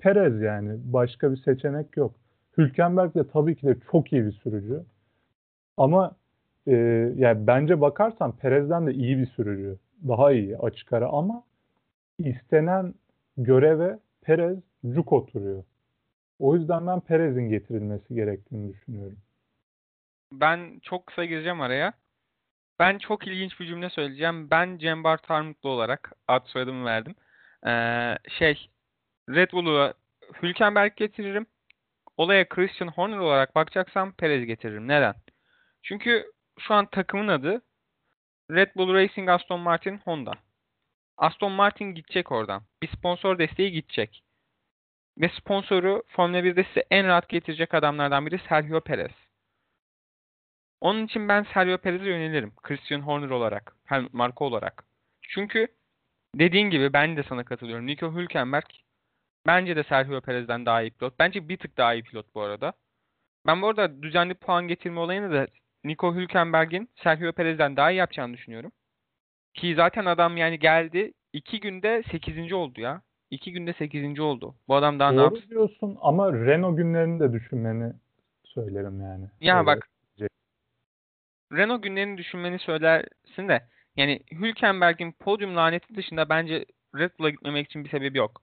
[0.00, 0.78] Perez yani.
[0.84, 2.14] Başka bir seçenek yok.
[2.58, 4.82] Hülkenberg de tabii ki de çok iyi bir sürücü.
[5.76, 6.16] Ama
[6.66, 6.74] e,
[7.16, 9.78] yani bence bakarsan Perez'den de iyi bir sürücü.
[10.08, 11.42] Daha iyi açık ara ama
[12.18, 12.94] istenen
[13.36, 15.64] göreve Perez cuk oturuyor.
[16.38, 19.18] O yüzden ben Perez'in getirilmesi gerektiğini düşünüyorum.
[20.32, 21.92] Ben çok kısa gireceğim araya.
[22.78, 24.50] Ben çok ilginç bir cümle söyleyeceğim.
[24.50, 27.14] Ben Cembar Tarmuklu olarak ad soyadımı verdim.
[27.66, 28.70] Ee, şey
[29.34, 29.94] Red Bull'u
[30.42, 31.46] Hülkenberg getiririm.
[32.16, 34.88] Olaya Christian Horner olarak bakacaksam Perez getiririm.
[34.88, 35.14] Neden?
[35.82, 37.62] Çünkü şu an takımın adı
[38.50, 40.32] Red Bull Racing Aston Martin Honda.
[41.16, 42.62] Aston Martin gidecek oradan.
[42.82, 44.24] Bir sponsor desteği gidecek.
[45.18, 49.12] Ve sponsoru Formula 1'de size en rahat getirecek adamlardan biri Sergio Perez.
[50.80, 52.52] Onun için ben Sergio Perez'e yönelirim.
[52.62, 53.76] Christian Horner olarak.
[53.84, 54.84] Hem marka olarak.
[55.22, 55.68] Çünkü
[56.34, 57.86] dediğin gibi ben de sana katılıyorum.
[57.86, 58.64] Nico Hülkenberg
[59.50, 61.18] bence de Sergio Perez'den daha iyi pilot.
[61.18, 62.72] Bence bir tık daha iyi pilot bu arada.
[63.46, 65.46] Ben bu arada düzenli puan getirme olayını da
[65.84, 68.72] Nico Hülkenberg'in Sergio Perez'den daha iyi yapacağını düşünüyorum.
[69.54, 71.12] Ki zaten adam yani geldi.
[71.32, 72.52] iki günde 8.
[72.52, 73.02] oldu ya.
[73.30, 74.20] İki günde 8.
[74.20, 74.54] oldu.
[74.68, 75.50] Bu adam daha ne Doğru yapsın?
[75.50, 77.92] diyorsun ama Renault günlerini de düşünmeni
[78.44, 79.26] söylerim yani.
[79.40, 79.66] Ya Öyle.
[79.66, 79.88] bak
[81.52, 86.64] Renault günlerini düşünmeni söylersin de yani Hülkenberg'in podyum laneti dışında bence
[86.96, 88.42] Red Bull'a gitmemek için bir sebebi yok.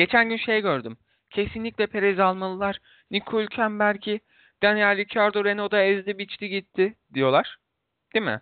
[0.00, 0.96] Geçen gün şey gördüm.
[1.30, 2.78] Kesinlikle Perez almalılar.
[3.10, 4.20] Nico Hülkenberg'i
[4.62, 7.56] Daniel Ricciardo Renault'da ezdi biçti gitti diyorlar.
[8.14, 8.40] Değil mi?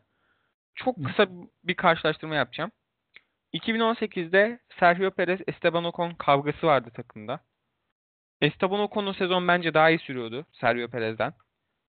[0.75, 1.27] Çok kısa
[1.65, 2.71] bir karşılaştırma yapacağım.
[3.55, 7.41] 2018'de Sergio Perez Esteban Ocon kavgası vardı takımda.
[8.41, 11.33] Esteban Ocon'un sezon bence daha iyi sürüyordu Sergio Perez'den.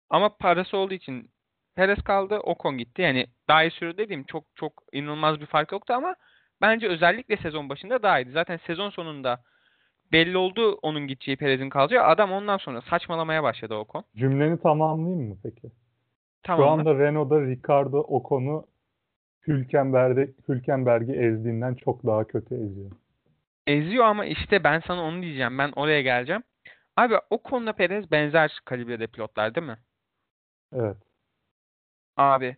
[0.10, 1.32] Ama parası olduğu için
[1.76, 3.02] Perez kaldı, Ocon gitti.
[3.02, 6.16] Yani daha iyi sürüyor dediğim çok çok inanılmaz bir fark yoktu ama
[6.62, 8.32] bence özellikle sezon başında daha iyiydi.
[8.32, 9.44] Zaten sezon sonunda
[10.12, 12.04] belli oldu onun gideceği Perez'in kalacağı.
[12.04, 14.04] Adam ondan sonra saçmalamaya başladı Ocon.
[14.16, 15.62] Cümleni tamamlayayım mı peki?
[15.62, 15.72] Şu
[16.44, 16.90] Tamam mı?
[16.90, 18.66] anda Renault'da Ricardo Ocon'u
[19.48, 22.92] Hülkenberg'i Hülkenberg'i ezdiğinden çok daha kötü eziyor.
[23.68, 25.58] Eziyor ama işte ben sana onu diyeceğim.
[25.58, 26.44] Ben oraya geleceğim.
[26.96, 29.78] Abi Ocon'la Perez benzer kalibrede pilotlar değil mi?
[30.74, 30.98] Evet.
[32.18, 32.58] Abi.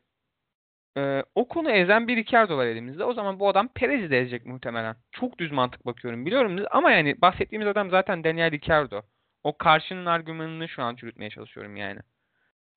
[0.98, 3.04] Ee, Ocon'u ezen bir Ricciardo var elimizde.
[3.04, 4.96] O zaman bu adam Perez'i de ezecek muhtemelen.
[5.12, 9.02] Çok düz mantık bakıyorum biliyorum ama yani bahsettiğimiz adam zaten Daniel Ricciardo.
[9.44, 12.00] O karşının argümanını şu an çürütmeye çalışıyorum yani.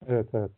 [0.06, 0.50] Evet evet.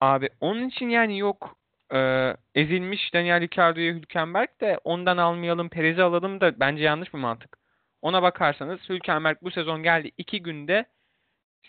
[0.00, 1.56] Abi onun için yani yok
[1.94, 7.56] e, ezilmiş Daniel Ricciardo'ya Hülkenberg de ondan almayalım Perez'i alalım da bence yanlış bir mantık.
[8.02, 10.84] Ona bakarsanız Hülkenberg bu sezon geldi iki günde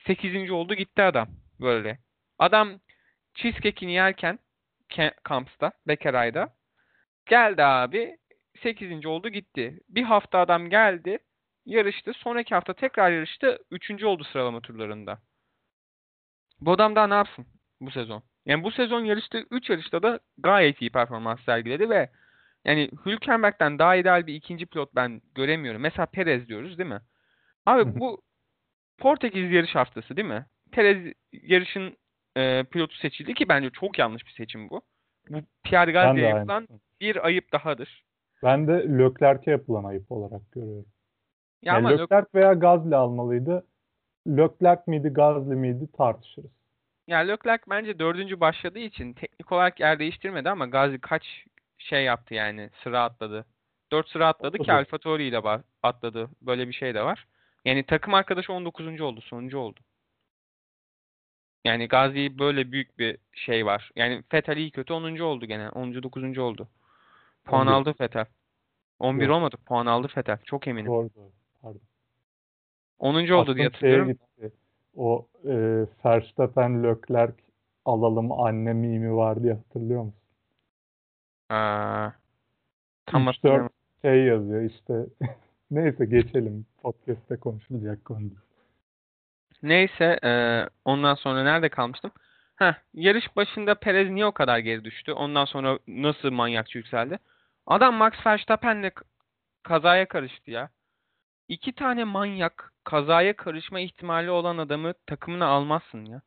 [0.08, 0.52] 8.
[0.52, 1.28] oldu gitti adam
[1.60, 2.00] böyle.
[2.40, 2.80] Adam
[3.34, 4.43] cheesecake'ini yerken Ke-
[5.30, 6.50] Camps'ta Bekeray'da
[7.26, 8.18] geldi abi
[8.64, 9.06] 8.
[9.06, 9.80] oldu gitti.
[9.90, 11.20] Bir hafta adam geldi
[11.66, 14.04] yarıştı sonraki hafta tekrar yarıştı 3.
[14.04, 15.20] oldu sıralama turlarında.
[16.62, 17.46] Bu adam daha ne yapsın
[17.82, 18.24] bu sezon?
[18.46, 22.10] Yani bu sezon yarıştığı 3 yarışta da gayet iyi performans sergiledi ve
[22.66, 25.82] yani Hülkenberg'den daha ideal bir ikinci pilot ben göremiyorum.
[25.82, 27.02] Mesela Perez diyoruz değil mi?
[27.66, 28.22] Abi bu
[28.98, 30.46] Portekiz yarış haftası değil mi?
[30.72, 31.98] Perez yarışın
[32.38, 34.82] e, pilotu seçildi ki bence çok yanlış bir seçim bu.
[35.30, 36.80] Bu Pierre Gasly'e yapılan aynısını.
[37.02, 38.04] bir ayıp dahadır.
[38.44, 40.86] Ben de Leclerc'e yapılan ayıp olarak görüyorum.
[41.62, 43.68] Ya Yani Lök- Leclerc veya Gasly almalıydı.
[44.28, 46.52] Leclerc miydi, Gasly miydi tartışırız.
[47.08, 51.46] ya Leclerc bence dördüncü başladığı için teknik olarak yer değiştirmedi ama Gasly kaç
[51.78, 53.46] şey yaptı yani sıra atladı.
[53.92, 54.74] Dört sıra atladı ki Otuz.
[54.76, 55.42] AlphaTauri ile
[55.84, 56.30] atladı.
[56.42, 57.26] Böyle bir şey de var.
[57.66, 59.02] Yani takım arkadaşı 19.
[59.02, 59.80] oldu, sonuncu oldu.
[61.64, 63.92] Yani Gazi böyle büyük bir şey var.
[63.96, 65.20] Yani Vettel iyi kötü 10.
[65.20, 65.70] oldu gene.
[65.70, 66.04] 10.
[66.04, 66.38] 9.
[66.38, 66.68] oldu.
[67.46, 67.72] Puan 11.
[67.72, 68.26] aldı Vettel.
[69.00, 69.36] 11 Yok.
[69.36, 69.56] olmadı.
[69.66, 70.38] Puan aldı Vettel.
[70.46, 70.86] Çok eminim.
[70.92, 71.32] Doğru doğru.
[71.62, 71.82] Pardon.
[73.00, 73.14] 10.
[73.32, 74.08] oldu diye Aklım hatırlıyorum.
[74.08, 74.52] gitti.
[74.96, 77.34] O e, Verstappen Leclerc
[77.86, 80.20] alalım anne mimi var diye hatırlıyor musun?
[81.50, 82.10] Aa,
[83.06, 83.70] tam 3-4 hatırlamıyorum.
[84.02, 85.06] şey yazıyor işte.
[85.72, 86.66] Neyse geçelim.
[86.82, 88.30] Podcast'te konuşulacak konu.
[89.64, 90.32] Neyse, e,
[90.86, 92.12] ondan sonra nerede kalmıştım?
[92.56, 95.12] Heh, yarış başında Perez niye o kadar geri düştü?
[95.14, 97.20] Ondan sonra nasıl manyakça yükseldi?
[97.68, 98.92] Adam Max Verstappen'le
[99.64, 100.70] kazaya karıştı ya.
[101.48, 106.22] İki tane manyak kazaya karışma ihtimali olan adamı takımına almazsın ya.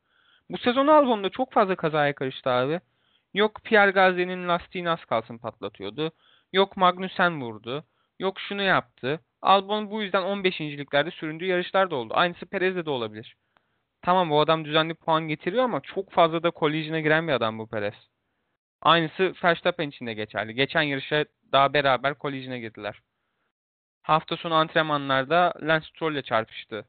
[0.49, 2.81] Bu sezon Albon'da çok fazla kazaya karıştı abi.
[3.33, 6.11] Yok Pierre Gasly'nin lastiğini az kalsın patlatıyordu.
[6.53, 7.85] Yok Magnussen vurdu.
[8.19, 9.19] Yok şunu yaptı.
[9.41, 12.13] Albon bu yüzden 15.liklerde süründüğü yarışlar da oldu.
[12.15, 13.35] Aynısı Perez'de de olabilir.
[14.01, 17.67] Tamam bu adam düzenli puan getiriyor ama çok fazla da collision'a giren bir adam bu
[17.69, 17.93] Perez.
[18.81, 20.55] Aynısı Verstappen için de geçerli.
[20.55, 23.01] Geçen yarışa daha beraber collision'a girdiler.
[24.01, 26.85] Hafta sonu antrenmanlarda Lance Stroll'le çarpıştı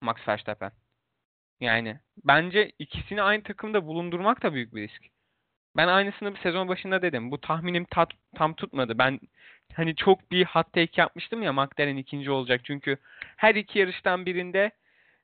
[0.00, 0.72] Max Verstappen.
[1.60, 5.02] Yani bence ikisini aynı takımda bulundurmak da büyük bir risk.
[5.76, 7.30] Ben aynısını bir sezon başında dedim.
[7.30, 8.98] Bu tahminim tat, tam tutmadı.
[8.98, 9.20] Ben
[9.74, 12.60] hani çok bir hot take yapmıştım ya McLaren ikinci olacak.
[12.64, 12.96] Çünkü
[13.36, 14.70] her iki yarıştan birinde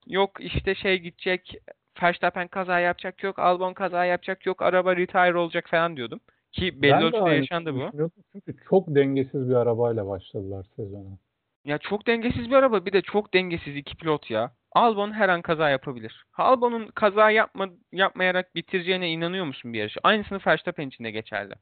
[0.06, 1.54] yok işte şey gidecek
[2.02, 6.20] Verstappen kaza yapacak yok Albon kaza yapacak yok araba retire olacak falan diyordum.
[6.52, 8.10] Ki belli ölçüde yaşandı bu.
[8.32, 11.18] çünkü çok dengesiz bir arabayla başladılar sezona.
[11.64, 14.52] Ya çok dengesiz bir araba bir de çok dengesiz iki pilot ya.
[14.72, 16.24] Albon her an kaza yapabilir.
[16.36, 20.00] Albon'un kaza yapma, yapmayarak bitireceğine inanıyor musun bir yarışı?
[20.02, 21.54] Aynısını Verstappen için de geçerli.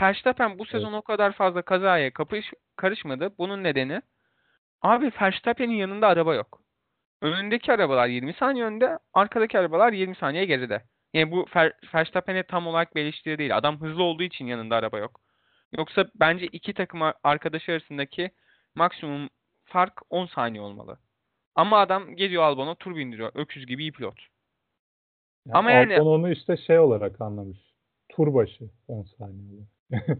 [0.00, 3.30] Verstappen bu sezon o kadar fazla kazaya kapış, karışmadı.
[3.38, 4.02] Bunun nedeni
[4.82, 6.60] abi Verstappen'in yanında araba yok.
[7.22, 10.82] Önündeki arabalar 20 saniye önde, arkadaki arabalar 20 saniye geride.
[11.14, 13.56] Yani bu Ver, Verstappen'e tam olarak bir eleştiri değil.
[13.56, 15.20] Adam hızlı olduğu için yanında araba yok.
[15.72, 18.30] Yoksa bence iki takım ar- arkadaşı arasındaki
[18.74, 19.28] maksimum
[19.64, 20.98] fark 10 saniye olmalı.
[21.54, 23.32] Ama adam geliyor Albon'a tur bindiriyor.
[23.34, 24.18] Öküz gibi iyi pilot.
[25.46, 27.58] Yani Ama yani- Albon onu işte şey olarak anlamış.
[28.08, 29.60] Tur başı 10 saniye.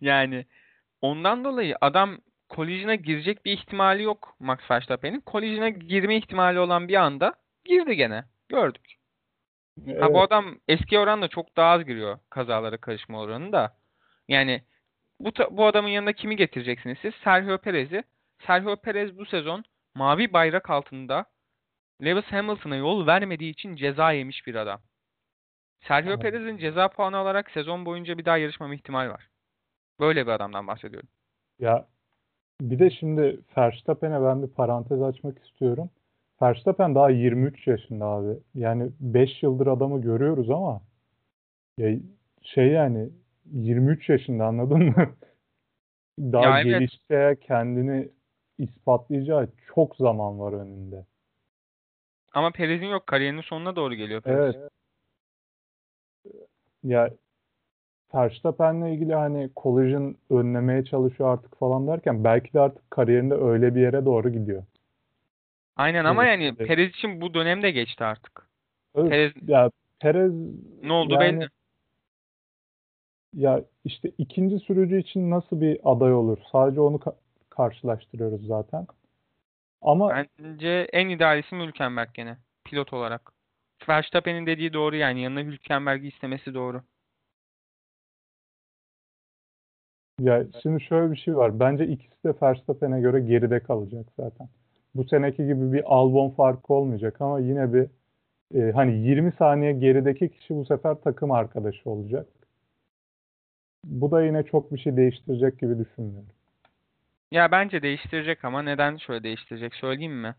[0.00, 0.46] Yani
[1.00, 2.18] ondan dolayı adam
[2.50, 5.22] collision'a girecek bir ihtimali yok Max Verstappen'in.
[5.26, 7.34] Collision'a girme ihtimali olan bir anda
[7.64, 8.24] girdi gene.
[8.48, 8.94] Gördük.
[9.78, 10.16] Ha bu Evet.
[10.16, 13.76] adam eski oranla çok daha az giriyor kazalara karışma oranı da.
[14.28, 14.62] Yani
[15.20, 17.14] bu bu adamın yanına kimi getireceksiniz siz?
[17.24, 18.02] Sergio Perez'i.
[18.46, 21.24] Sergio Perez bu sezon mavi bayrak altında
[22.04, 24.80] Lewis Hamilton'a yol vermediği için ceza yemiş bir adam.
[25.80, 26.22] Sergio Evet.
[26.22, 29.28] Perez'in ceza puanı alarak sezon boyunca bir daha yarışmama ihtimali var.
[30.00, 31.08] Böyle bir adamdan bahsediyorum.
[31.58, 31.86] Ya
[32.60, 35.90] bir de şimdi Verstappen'e ben bir parantez açmak istiyorum.
[36.42, 38.38] Verstappen daha 23 yaşında abi.
[38.54, 40.80] Yani 5 yıldır adamı görüyoruz ama
[41.78, 41.98] ya
[42.42, 43.08] şey yani
[43.52, 44.94] 23 yaşında anladın mı?
[46.18, 46.64] Daha Ya evet.
[46.64, 48.08] gelişeceği, kendini
[48.58, 51.06] ispatlayacağı çok zaman var önünde.
[52.32, 53.06] Ama Perez'in yok.
[53.06, 54.54] Kariyerinin sonuna doğru geliyor Perez.
[54.56, 54.70] Evet.
[56.84, 57.10] Ya
[58.14, 63.80] Verstappen'le ilgili hani collision önlemeye çalışıyor artık falan derken belki de artık kariyerinde öyle bir
[63.80, 64.62] yere doğru gidiyor.
[65.76, 66.68] Aynen ama Evet, yani evet.
[66.68, 68.48] Perez için bu dönem de geçti artık.
[68.94, 69.70] Evet, Perez ya
[70.00, 70.32] Perez
[70.82, 71.48] ne oldu yani belli.
[73.34, 76.38] ya işte ikinci sürücü için nasıl bir aday olur?
[76.52, 77.16] Sadece onu ka-
[77.50, 78.86] karşılaştırıyoruz zaten.
[79.82, 82.36] Ama Bence en ideal isim Hülkenberg gene.
[82.64, 83.32] Pilot olarak.
[83.88, 85.22] Verstappen'in dediği doğru yani.
[85.22, 86.82] Yanına Hülkenberg'i istemesi doğru.
[90.20, 91.60] ya şimdi şöyle bir şey var.
[91.60, 94.48] Bence ikisi de Verstappen'e göre geride kalacak zaten.
[94.94, 97.86] Bu seneki gibi bir Albon farkı olmayacak ama yine bir
[98.54, 102.26] e, hani 20 saniye gerideki kişi bu sefer takım arkadaşı olacak.
[103.84, 106.28] Bu da yine çok bir şey değiştirecek gibi düşünmüyorum.
[107.30, 110.34] Ya bence değiştirecek ama neden şöyle değiştirecek söyleyeyim mi?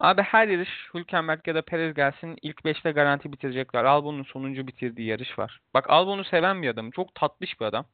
[0.00, 3.84] Abi her yarış Hülkenberg ya da Perez gelsin ilk 5'te garanti bitirecekler.
[3.84, 5.60] Albon'un sonuncu bitirdiği yarış var.
[5.74, 6.90] Bak Albon'u seven bir adam.
[6.90, 7.86] Çok tatlış bir adam.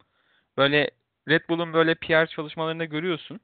[0.56, 0.90] Böyle
[1.28, 3.40] Red Bull'un böyle PR çalışmalarında görüyorsun.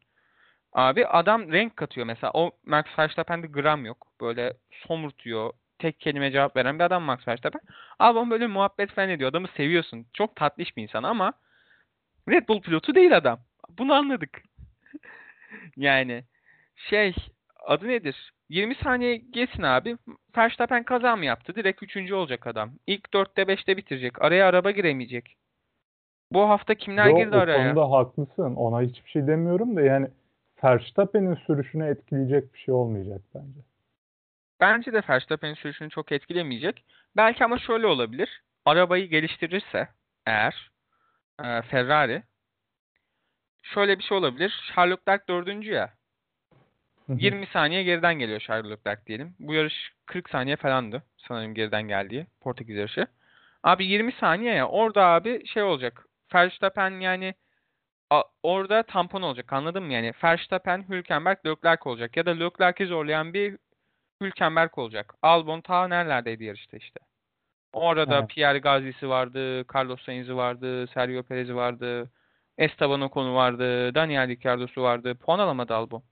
[0.72, 2.30] Abi adam renk katıyor mesela.
[2.34, 4.06] O Max Verstappen'de gram yok.
[4.20, 4.54] Böyle
[4.86, 5.52] somurtuyor.
[5.78, 7.60] Tek kelime cevap veren bir adam Max Verstappen.
[7.98, 9.30] Albon böyle muhabbet falan ediyor.
[9.30, 10.06] Adamı seviyorsun.
[10.12, 11.32] Çok tatlış bir insan ama
[12.28, 13.40] Red Bull pilotu değil adam.
[13.78, 14.42] Bunu anladık.
[15.76, 16.24] Yani
[16.76, 17.14] şey
[17.66, 18.32] adı nedir?
[18.48, 19.96] 20 saniye geçsin abi.
[20.36, 21.54] Verstappen kaza mı yaptı?
[21.54, 22.70] Direkt üçüncü olacak adam.
[22.86, 24.22] İlk 4'te 5'te bitirecek.
[24.22, 25.36] Araya araba giremeyecek.
[26.32, 27.74] Bu hafta kimler Yo, girdi araya?
[27.74, 28.54] konuda haklısın.
[28.54, 30.08] Ona hiçbir şey demiyorum da yani
[30.64, 33.60] Verstappen'in sürüşünü etkileyecek bir şey olmayacak bence.
[34.60, 36.84] Bence de Verstappen'in sürüşünü çok etkilemeyecek.
[37.16, 38.42] Belki ama şöyle olabilir.
[38.64, 39.88] Arabayı geliştirirse
[40.26, 40.70] eğer
[41.44, 42.22] e, Ferrari
[43.62, 44.72] şöyle bir şey olabilir.
[44.74, 45.99] Charles Leclerc dördüncü ya.
[47.10, 47.18] Hı hı.
[47.20, 49.34] 20 saniye geriden geliyor Charles Leclerc diyelim.
[49.38, 53.06] Bu yarış 40 saniye falandı sanırım geriden geldiği Portekiz yarışı.
[53.62, 56.06] Abi 20 saniye ya orada abi şey olacak.
[56.34, 57.34] Verstappen yani
[58.10, 60.12] a- orada tampon olacak anladın mı yani?
[60.24, 63.56] Verstappen, Hülkenberg, Leclerc olacak ya da Leclerc'i zorlayan bir
[64.22, 65.14] Hülkenberg olacak.
[65.22, 67.00] Albon ta nerelerdeydi yarışta işte.
[67.72, 68.30] Orada Evet.
[68.30, 72.10] Pierre Gasly'si vardı, Carlos Sainz'i vardı, Sergio Perez'i vardı,
[72.58, 75.14] Esteban Ocon'u vardı, Daniel Ricciardo'su vardı.
[75.14, 76.02] Puan alamadı Albon.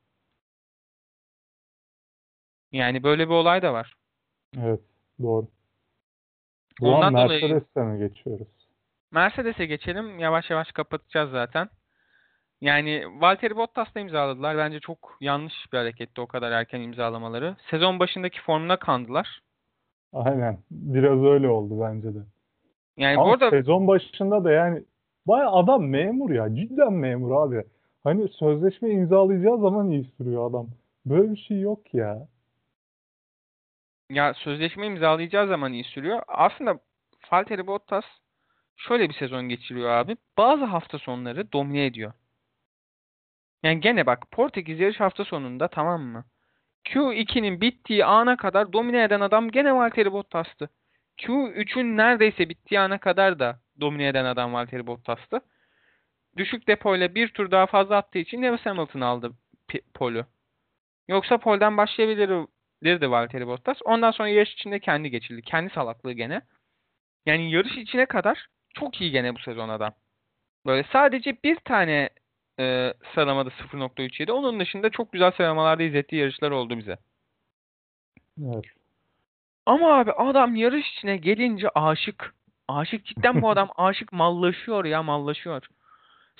[2.72, 3.94] Yani böyle bir olay da var.
[4.58, 4.80] Evet,
[5.22, 5.46] doğru.
[6.80, 8.48] Bu Ondan an dolayı- Mercedes'e mi geçiyoruz?
[9.12, 10.18] Mercedes'e geçelim.
[10.18, 11.68] Yavaş yavaş kapatacağız zaten.
[12.60, 14.56] Yani Valtteri Bottas'la imzaladılar.
[14.56, 17.56] Bence çok yanlış bir hareketti o kadar erken imzalamaları.
[17.70, 19.40] Sezon başındaki formuna kandılar.
[20.12, 20.58] Aynen.
[20.70, 22.18] Biraz öyle oldu bence de.
[22.96, 24.84] Yani bu Ama arada sezon başında da yani
[25.26, 26.54] baya adam memur ya.
[26.54, 27.64] Cidden memur abi.
[28.04, 30.68] Hani sözleşme imzalayacağı zaman iyi sürüyor adam.
[31.06, 32.28] Böyle bir şey yok ya.
[34.10, 36.22] Ya sözleşme imzalayacağı zaman iyi sürüyor.
[36.28, 36.78] Aslında
[37.32, 38.04] Valtteri Bottas
[38.76, 40.16] şöyle bir sezon geçiriyor abi.
[40.38, 42.12] Bazı hafta sonları domine ediyor.
[43.62, 46.24] Yani gene bak Portekiz yarış hafta sonunda tamam mı?
[46.84, 50.70] Q2'nin bittiği ana kadar domine eden adam gene Valtteri Bottas'tı.
[51.18, 55.40] Q3'ün neredeyse bittiği ana kadar da domine eden adam Valtteri Bottas'tı.
[56.36, 59.32] Düşük depoyla bir tur daha fazla attığı için Lewis Hamilton aldı
[59.94, 60.26] polu.
[61.08, 61.76] Yoksa polden
[62.82, 63.78] başlayabilirdi Valtteri Bottas.
[63.84, 65.42] Ondan sonra yarış içinde kendi geçildi.
[65.42, 66.42] Kendi salaklığı gene.
[67.26, 69.92] Yani yarış içine kadar çok iyi gene bu sezon adam.
[70.66, 72.08] Böyle sadece bir tane
[72.60, 74.32] e, sıralamada 0.37.
[74.32, 76.96] Onun dışında çok güzel sıralamalarda izlettiği yarışlar oldu bize.
[78.42, 78.64] Evet.
[79.66, 82.34] Ama abi adam yarış içine gelince aşık.
[82.68, 85.66] Aşık cidden bu adam aşık mallaşıyor ya mallaşıyor.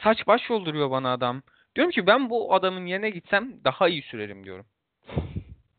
[0.02, 1.42] Saç baş yolduruyor bana adam.
[1.76, 4.66] Diyorum ki ben bu adamın yerine gitsem daha iyi sürerim diyorum.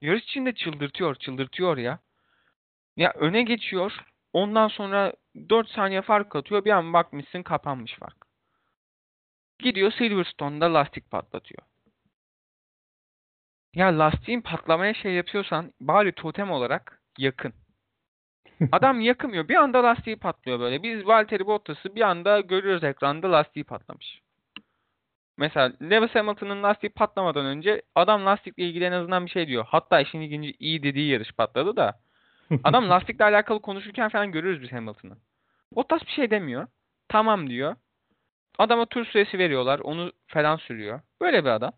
[0.02, 2.00] Yarış içinde çıldırtıyor, çıldırtıyor ya.
[2.98, 4.06] Ya öne geçiyor.
[4.34, 5.14] Ondan sonra
[5.50, 6.66] 4 saniye fark atıyor.
[6.66, 8.26] Bir an bakmışsın kapanmış fark.
[9.60, 11.62] Gidiyor Silverstone'da lastik patlatıyor.
[13.76, 17.54] Ya lastiğin patlamaya şey yapıyorsan bari totem olarak yakın.
[18.72, 19.48] Adam yakımıyor.
[19.48, 20.84] Bir anda lastiği patlıyor böyle.
[20.84, 24.22] Biz Valtteri Bottas'ı bir anda görüyoruz ekranda lastiği patlamış.
[25.40, 29.66] Mesela Lewis Hamilton'ın lastiği patlamadan önce adam lastikle ilgili en azından bir şey diyor.
[29.68, 32.00] Hatta işin ilginci iyi dediği yarış patladı da.
[32.64, 35.18] Adam lastikle alakalı konuşurken falan görürüz biz Hamilton'ı.
[35.76, 36.68] Bottas bir şey demiyor.
[37.10, 37.76] Tamam diyor.
[38.58, 39.80] Adama tur süresi veriyorlar.
[39.80, 41.02] Onu falan sürüyor.
[41.22, 41.72] Böyle bir adam.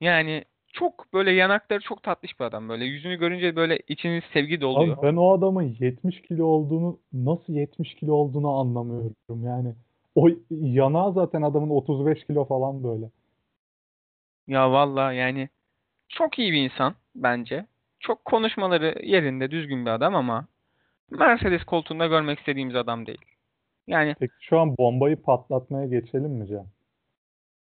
[0.00, 2.68] Yani çok böyle yanakları çok tatlış bir adam.
[2.68, 4.98] Böyle yüzünü görünce böyle içiniz sevgi doluyor.
[4.98, 9.74] Abi ben o adamın 70 kilo olduğunu nasıl 70 kilo olduğunu anlamıyorum yani.
[10.14, 13.10] O yanağı zaten adamın 35 kilo falan böyle.
[14.46, 15.48] Ya valla yani
[16.08, 17.66] çok iyi bir insan bence.
[18.00, 20.46] Çok konuşmaları yerinde düzgün bir adam ama
[21.10, 23.24] Mercedes koltuğunda görmek istediğimiz adam değil.
[23.86, 26.66] Yani Peki şu an bombayı patlatmaya geçelim mi Can?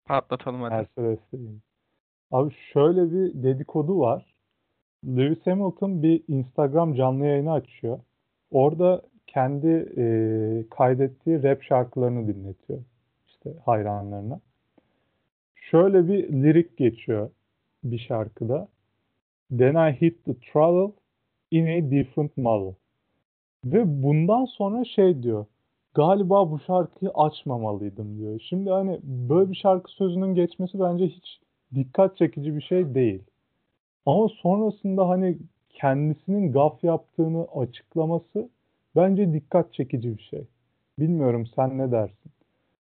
[0.05, 0.75] patlatalım hadi.
[0.75, 1.59] Mercedes'le ilgili.
[2.31, 4.35] Abi şöyle bir dedikodu var.
[5.07, 8.01] Lewis Hamilton bir Instagram canlı yayını açıyor.
[8.51, 9.03] Orada
[9.35, 10.05] kendi e,
[10.71, 12.79] kaydettiği rap şarkılarını dinletiyor
[13.27, 14.41] işte hayranlarına.
[15.55, 17.31] Şöyle bir lirik geçiyor
[17.85, 18.69] bir şarkıda.
[19.59, 20.95] Then I hit the throttle
[21.51, 22.75] in a different model.
[23.65, 25.47] Ve bundan sonra şey diyor.
[25.95, 28.41] Galiba bu şarkıyı açmamalıydım diyor.
[28.49, 31.41] Şimdi hani böyle bir şarkı sözünün geçmesi bence hiç
[31.75, 33.23] dikkat çekici bir şey değil.
[34.07, 35.39] Ama sonrasında hani
[35.71, 38.49] kendisinin gaf yaptığını açıklaması
[38.97, 40.47] bence dikkat çekici bir şey.
[40.99, 42.33] Bilmiyorum sen ne dersin?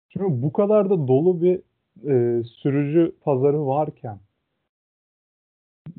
[0.09, 1.59] Çünkü bu kadar da dolu bir
[2.09, 4.19] e, sürücü pazarı varken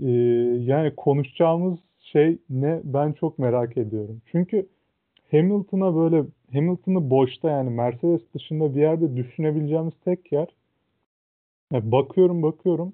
[0.03, 0.11] e,
[0.61, 4.23] yani konuşacağımız şey ne ben çok merak ediyorum.
[4.33, 4.67] Çünkü
[5.31, 10.49] Hamilton'a böyle Hamilton'ı boşta yani Mercedes dışında bir yerde düşünebileceğimiz tek yer
[11.73, 12.93] ya bakıyorum bakıyorum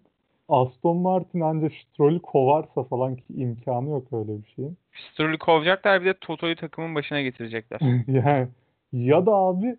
[0.49, 4.79] Aston Martin ancak Stroll'ü kovarsa falan ki imkanı yok öyle bir şeyin.
[5.13, 7.81] Stroll'ü kovacaklar bir de Toto'yu takımın başına getirecekler.
[8.09, 8.49] Yani
[8.93, 9.77] ya da abi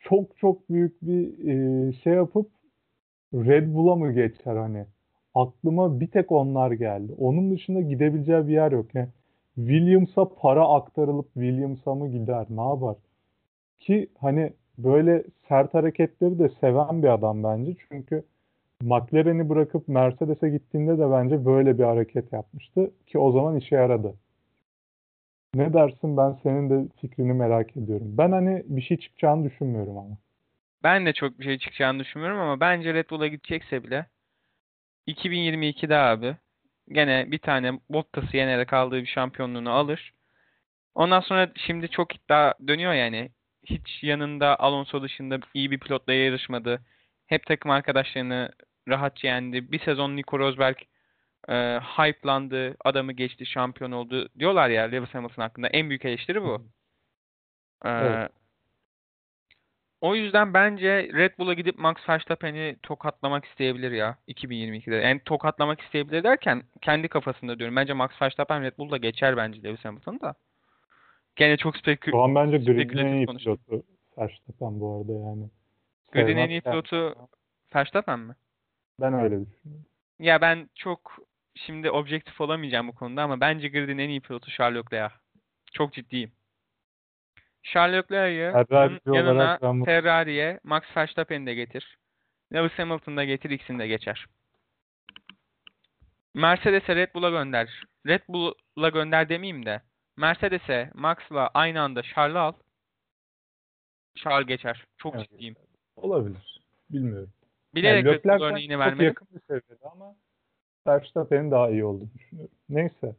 [0.00, 2.50] çok çok büyük bir e, şey yapıp
[3.34, 4.86] Red Bull'a mı geçer hani?
[5.34, 7.14] Aklıma bir tek onlar geldi.
[7.18, 8.86] Onun dışında gidebileceği bir yer yok.
[8.94, 9.08] Yani
[9.54, 12.46] Williams'a para aktarılıp Williams'a mı gider?
[12.50, 12.96] Ne yapar?
[13.78, 17.76] Ki hani böyle sert hareketleri de seven bir adam bence.
[17.88, 18.24] Çünkü
[18.82, 22.90] McLaren'i bırakıp Mercedes'e gittiğinde de bence böyle bir hareket yapmıştı.
[23.06, 24.14] Ki o zaman işe yaradı.
[25.54, 26.16] Ne dersin?
[26.16, 28.18] Ben senin de fikrini merak ediyorum.
[28.18, 30.16] Ben hani bir şey çıkacağını düşünmüyorum ama.
[30.82, 34.06] Ben de çok bir şey çıkacağını düşünmüyorum ama bence Red Bull'a gidecekse bile
[35.08, 36.36] 2022'de abi
[36.88, 40.12] gene bir tane Bottas'ı yenerek aldığı bir şampiyonluğunu alır.
[40.94, 43.30] Ondan sonra şimdi çok iddia dönüyor yani.
[43.64, 46.80] Hiç yanında Alonso dışında iyi bir pilotla yarışmadı.
[47.26, 48.50] Hep takım arkadaşlarını
[48.88, 49.72] rahatça yendi.
[49.72, 50.76] Bir sezon Nico Rosberg
[51.48, 55.68] e, hype'landı, adamı geçti, şampiyon oldu diyorlar ya Lewis Hamilton hakkında.
[55.68, 56.66] En büyük eleştiri bu.
[57.84, 58.30] Evet.
[60.00, 64.96] o yüzden bence Red Bull'a gidip Max Verstappen'i tokatlamak isteyebilir ya 2022'de.
[64.96, 67.76] Yani tokatlamak isteyebilir derken kendi kafasında diyorum.
[67.76, 70.34] Bence Max Verstappen Red Bull'da geçer bence Lewis Hamilton'ı da.
[71.36, 73.82] Gene çok spekü Şu an bence grid'in en iyi pilotu
[74.18, 75.50] Verstappen bu arada yani.
[76.12, 77.28] Grid'in en iyi pilotu
[77.74, 78.34] Verstappen mi?
[79.00, 79.86] Ben öyle düşünüyorum.
[80.18, 81.18] Ya ben çok
[81.54, 85.14] şimdi objektif olamayacağım bu konuda ama bence Grid'in en iyi pilotu Charles Leclerc.
[85.72, 86.32] Çok ciddiyim.
[87.62, 91.98] Charles bunun yanına ben Ferrari'ye Max Verstappen'i de getir.
[92.54, 94.26] Lewis Hamilton'ı da getir, ikisini de geçer.
[96.34, 97.82] Mercedes'e Red Bull'a gönder.
[98.06, 99.82] Red Bull'a gönder demeyeyim de
[100.16, 102.52] Mercedes'e Max'la aynı anda Charles'ı al.
[104.16, 104.84] Charles geçer.
[104.96, 105.30] Çok Evet.
[105.30, 105.56] ciddiyim.
[105.96, 106.60] Olabilir.
[106.90, 107.30] Bilmiyorum.
[107.74, 109.06] Bilerek Yani Leclerc'ten örneğini çok vermedim.
[109.06, 110.14] yakın bir seviyede ama
[110.86, 112.54] Verstappen'in daha iyi olduğunu düşünüyorum.
[112.68, 113.16] Neyse.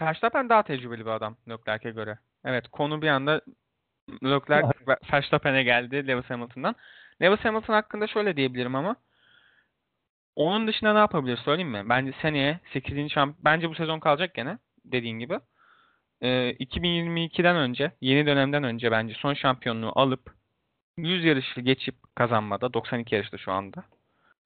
[0.00, 2.18] Verstappen daha tecrübeli bir adam Leclerc'e göre.
[2.44, 3.40] Evet konu bir anda
[4.24, 6.74] Leclerc ve Verstappen'e geldi Lewis Hamilton'dan.
[7.22, 8.96] Lewis Hamilton hakkında şöyle diyebilirim ama
[10.36, 11.88] onun dışında ne yapabilir söyleyeyim mi?
[11.88, 13.08] Bence seneye 8.
[13.12, 15.38] şamp bence bu sezon kalacak gene dediğin gibi.
[16.20, 20.34] Ee, 2022'den önce, yeni dönemden önce bence son şampiyonluğu alıp
[20.96, 23.84] 100 yarışı geçip kazanmada 92 yarışta şu anda.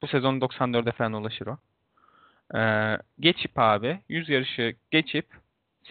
[0.03, 1.59] Bu sezon 94'e falan ulaşır o.
[2.59, 5.27] Ee, geçip abi 100 yarışı geçip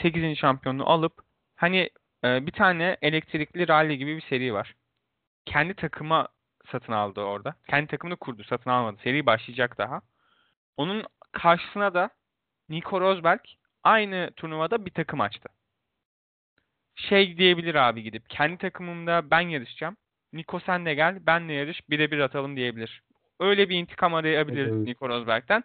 [0.02, 0.38] 8.
[0.38, 1.14] şampiyonluğu alıp
[1.56, 1.90] hani
[2.24, 4.76] e, bir tane elektrikli rally gibi bir seri var.
[5.46, 6.28] Kendi takıma
[6.72, 7.56] satın aldı orada.
[7.70, 8.98] Kendi takımını kurdu, satın almadı.
[9.04, 10.02] Seri başlayacak daha.
[10.78, 12.10] Onun karşısına da
[12.70, 13.40] Nico Rosberg
[13.84, 15.50] aynı turnuvada bir takım açtı.
[16.96, 19.98] Şey diyebilir abi gidip kendi takımımda ben yarışacağım.
[20.34, 23.04] Nico sen de gel, benle yarış, birebir atalım diyebilir.
[23.40, 24.88] Öyle bir intikam arayabilir Evet.
[24.88, 25.64] Nico Rosberg'den.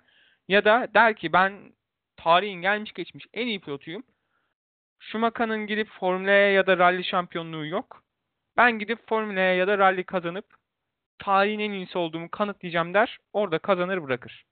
[0.49, 1.73] Ya da der ki ben
[2.17, 4.03] tarihin gelmiş geçmiş en iyi pilotuyum.
[4.99, 8.03] Schumacher'ın gidip Formula E ya da rally şampiyonluğu yok.
[8.57, 10.45] Ben gidip Formula E ya da rally kazanıp
[11.19, 13.19] tarihin en iyisi olduğumu kanıtlayacağım der.
[13.33, 14.45] Orada kazanır bırakır.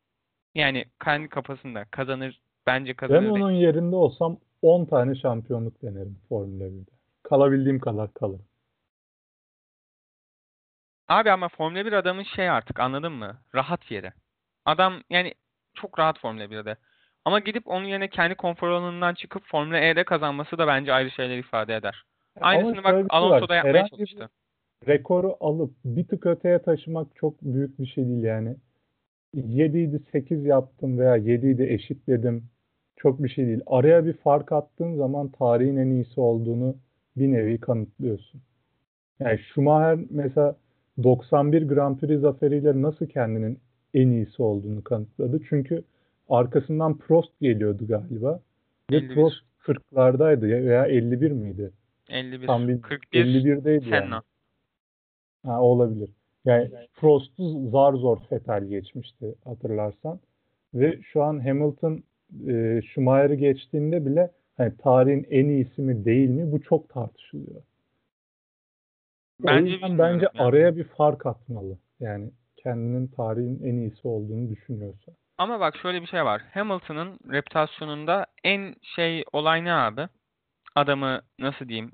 [0.55, 3.23] Yani kendi kafasında kazanır bence kazanır.
[3.23, 6.91] Ben onun yerinde olsam 10 tane şampiyonluk denerim Formula 1'de.
[7.23, 8.50] Kalabildiğim kadar kalırım.
[11.11, 13.37] Abi ama Formula 1 adamın şey artık anladın mı?
[13.55, 14.13] Rahat yeri.
[14.65, 15.35] Adam yani
[15.75, 16.77] çok rahat Formula 1'de.
[17.25, 21.39] Ama gidip onun yerine kendi konfor alanından çıkıp Formula E'de kazanması da bence ayrı şeyler
[21.39, 22.05] ifade eder.
[22.41, 23.49] Aynısını bak şey Alonso var.
[23.49, 24.29] da yapmaya Herhangi çalıştı.
[24.87, 28.57] rekoru alıp bir tık öteye taşımak çok büyük bir şey değil yani.
[29.35, 32.45] 7 idi 8 yaptım veya 7 idi eşitledim.
[32.97, 33.61] Çok bir şey değil.
[33.67, 36.77] Araya bir fark attığın zaman tarihin en iyisi olduğunu
[37.17, 38.41] bir nevi kanıtlıyorsun.
[39.21, 40.57] Yani Schumacher mesela
[41.03, 43.59] 91 Grand Prix zaferiyle nasıl kendinin
[43.95, 45.41] en iyisi olduğunu kanıtladı.
[45.49, 45.83] Çünkü
[46.29, 48.41] arkasından Prost geliyordu galiba.
[48.91, 49.15] Ve 51.
[49.15, 51.71] Prost 40'lardaydı ya- veya 51 miydi?
[52.09, 54.05] 51, Tam bir 41 51'deydi yani.
[54.05, 54.23] Senna.
[55.47, 56.11] Ha, olabilir.
[56.45, 60.21] Yani Prost'u zar zor Vettel geçmişti hatırlarsan.
[60.75, 62.03] Ve şu an Hamilton
[62.49, 67.63] e, Schumacher'ı geçtiğinde bile hani tarihin en iyisi mi değil mi bu çok tartışılıyor.
[69.43, 70.49] O Bence bilmiyorum bence yani.
[70.49, 71.79] araya bir fark atmalı.
[72.01, 75.13] Yani kendinin tarihin en iyisi olduğunu düşünüyorsa.
[75.39, 76.43] Ama bak şöyle bir şey var.
[76.55, 80.09] Hamilton'ın reputasyonunda en şey olay ne abi?
[80.75, 81.93] Adamı nasıl diyeyim?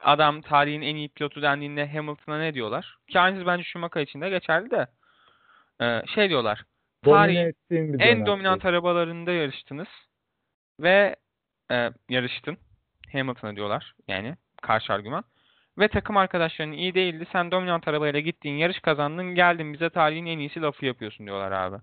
[0.00, 2.96] Adam tarihin en iyi pilotu dendiğinde Hamilton'a ne diyorlar?
[3.08, 4.86] Ki aynısı bence Schumacher için de geçerli de.
[5.80, 6.64] Ee, şey diyorlar.
[7.04, 7.54] Tarihin
[7.98, 9.88] en dominant arabalarında yarıştınız
[10.80, 11.16] ve
[11.70, 12.56] e, yarıştın.
[13.12, 15.24] Hamilton'a diyorlar yani karşı argüman.
[15.78, 17.26] Ve takım arkadaşların iyi değildi.
[17.32, 21.76] Sen dominant arabayla gittin, yarış kazandın, geldin bize tarihin en iyisi lafı yapıyorsun diyorlar abi.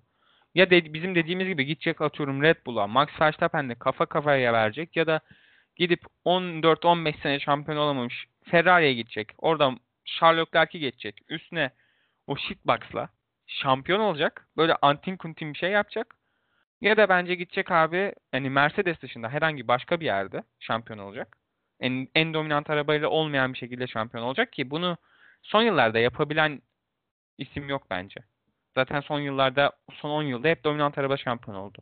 [0.55, 5.07] Ya de, bizim dediğimiz gibi gidecek atıyorum Red Bull'a, Max Verstappen'le kafa kafaya verecek ya
[5.07, 5.19] da
[5.75, 9.31] gidip 14-15 sene şampiyon olamamış Ferrari'ye gidecek.
[9.37, 9.71] Orada
[10.05, 11.21] Charles Leclerc'i geçecek.
[11.29, 11.71] Üstüne
[12.27, 13.09] o shitbox'la
[13.47, 14.47] şampiyon olacak.
[14.57, 16.15] Böyle antin kuntin bir şey yapacak.
[16.81, 21.38] Ya da bence gidecek abi yani Mercedes dışında herhangi başka bir yerde şampiyon olacak.
[21.79, 24.97] En, en dominant arabayla olmayan bir şekilde şampiyon olacak ki bunu
[25.41, 26.61] son yıllarda yapabilen
[27.37, 28.21] isim yok bence.
[28.75, 31.77] Zaten son yıllarda son 10 yılda hep dominant araba şampiyon oldu.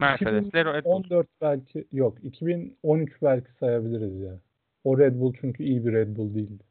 [0.00, 1.00] Mercedes, Red Bull.
[1.00, 4.38] 2014 belki yok 2013 belki sayabiliriz ya.
[4.84, 6.62] O Red Bull çünkü iyi bir Red Bull değildi.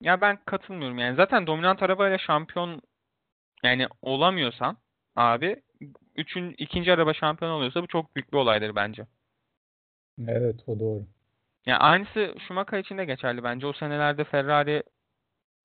[0.00, 1.16] Ya ben katılmıyorum yani.
[1.16, 2.82] Zaten dominant arabayla şampiyon
[3.62, 4.76] yani olamıyorsan
[5.16, 5.62] abi
[6.16, 9.06] üçün, ikinci araba şampiyon oluyorsa bu çok büyük bir olaydır bence.
[10.28, 11.02] Evet o doğru.
[11.66, 13.66] Yani aynısı Schumacher için de geçerli bence.
[13.66, 14.82] O senelerde Ferrari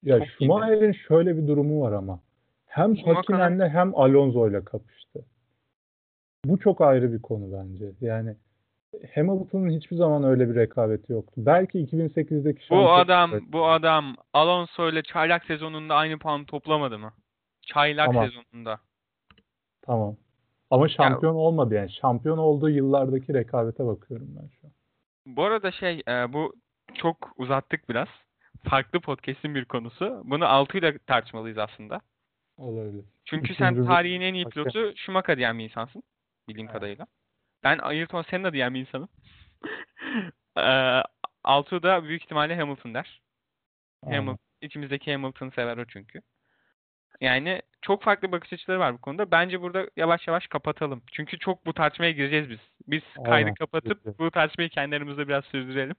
[0.03, 0.25] Ya.
[0.25, 2.19] Schumacher'in şöyle bir durumu var ama.
[2.65, 5.25] Hem Hakkınen'le hem Alonso'yla kapıştı.
[6.45, 7.91] bu çok ayrı bir konu bence.
[8.01, 8.35] Yani
[9.15, 11.33] Hamilton'ın hiçbir zaman öyle bir rekabeti yoktu.
[11.37, 13.53] Belki 2008'deki Bu adam rekabeti.
[13.53, 17.13] bu adam Alonso ile çaylak sezonunda aynı puan toplamadı mı?
[17.61, 18.25] Çaylak Tamam.
[18.25, 18.79] sezonunda.
[19.81, 20.17] Tamam.
[20.71, 21.91] Ama şampiyon olmadı yani.
[21.91, 24.73] Şampiyon olduğu yıllardaki rekabete bakıyorum ben şu an.
[25.25, 26.53] Bu arada şey e, bu
[26.93, 28.07] çok uzattık biraz.
[28.69, 30.21] Farklı podcast'in bir konusu.
[30.25, 32.01] Bunu Altuğ'yla tartışmalıyız aslında.
[32.57, 33.05] Olabilir.
[33.25, 36.03] Çünkü sen Üçüncü bir- tarihin en iyi pilotu Schumacher diyen bir insansın.
[36.47, 36.75] Bildiğim Evet.
[36.75, 37.05] kadarıyla.
[37.63, 39.09] Ben Ayrton Senna diyen bir insanım.
[40.57, 41.03] Eee
[41.43, 43.21] Altuğ da büyük ihtimalle Hamilton der.
[44.03, 44.15] Aynen.
[44.17, 46.21] Hamilton, içimizdeki Hamilton'ı sever o çünkü.
[47.21, 49.31] Yani çok farklı bakış açıları var bu konuda.
[49.31, 51.01] Bence burada yavaş yavaş kapatalım.
[51.11, 52.59] Çünkü çok bu tartışmaya gireceğiz biz.
[52.87, 55.95] Biz kaydı Aynen, kapatıp bu tartışmayı kendi aramızda biraz sürdürelim.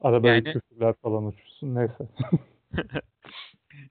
[0.00, 1.74] Arada Yani- küfürler falan uçuşsun.
[1.74, 2.08] Neyse.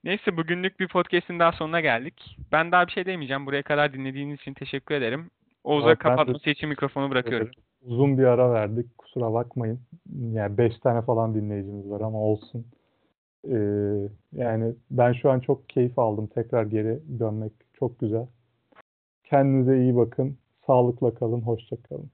[0.03, 2.37] Neyse bugünlük bir podcast'in daha sonuna geldik.
[2.51, 3.45] Ben daha bir şey demeyeceğim.
[3.45, 5.29] Buraya kadar dinlediğiniz için teşekkür ederim.
[5.63, 7.51] Oğuz'a Evet, ben de kapatması için mikrofonu bırakıyorum.
[7.81, 8.97] Uzun bir ara verdik.
[8.97, 9.79] Kusura bakmayın.
[10.19, 12.65] Yani 5 tane falan dinleyicimiz var ama olsun.
[14.33, 16.27] Yani ben şu an çok keyif aldım.
[16.27, 18.27] Tekrar geri dönmek çok güzel.
[19.23, 20.37] Kendinize iyi bakın.
[20.67, 21.41] Sağlıkla kalın.
[21.41, 22.11] Hoşça kalın.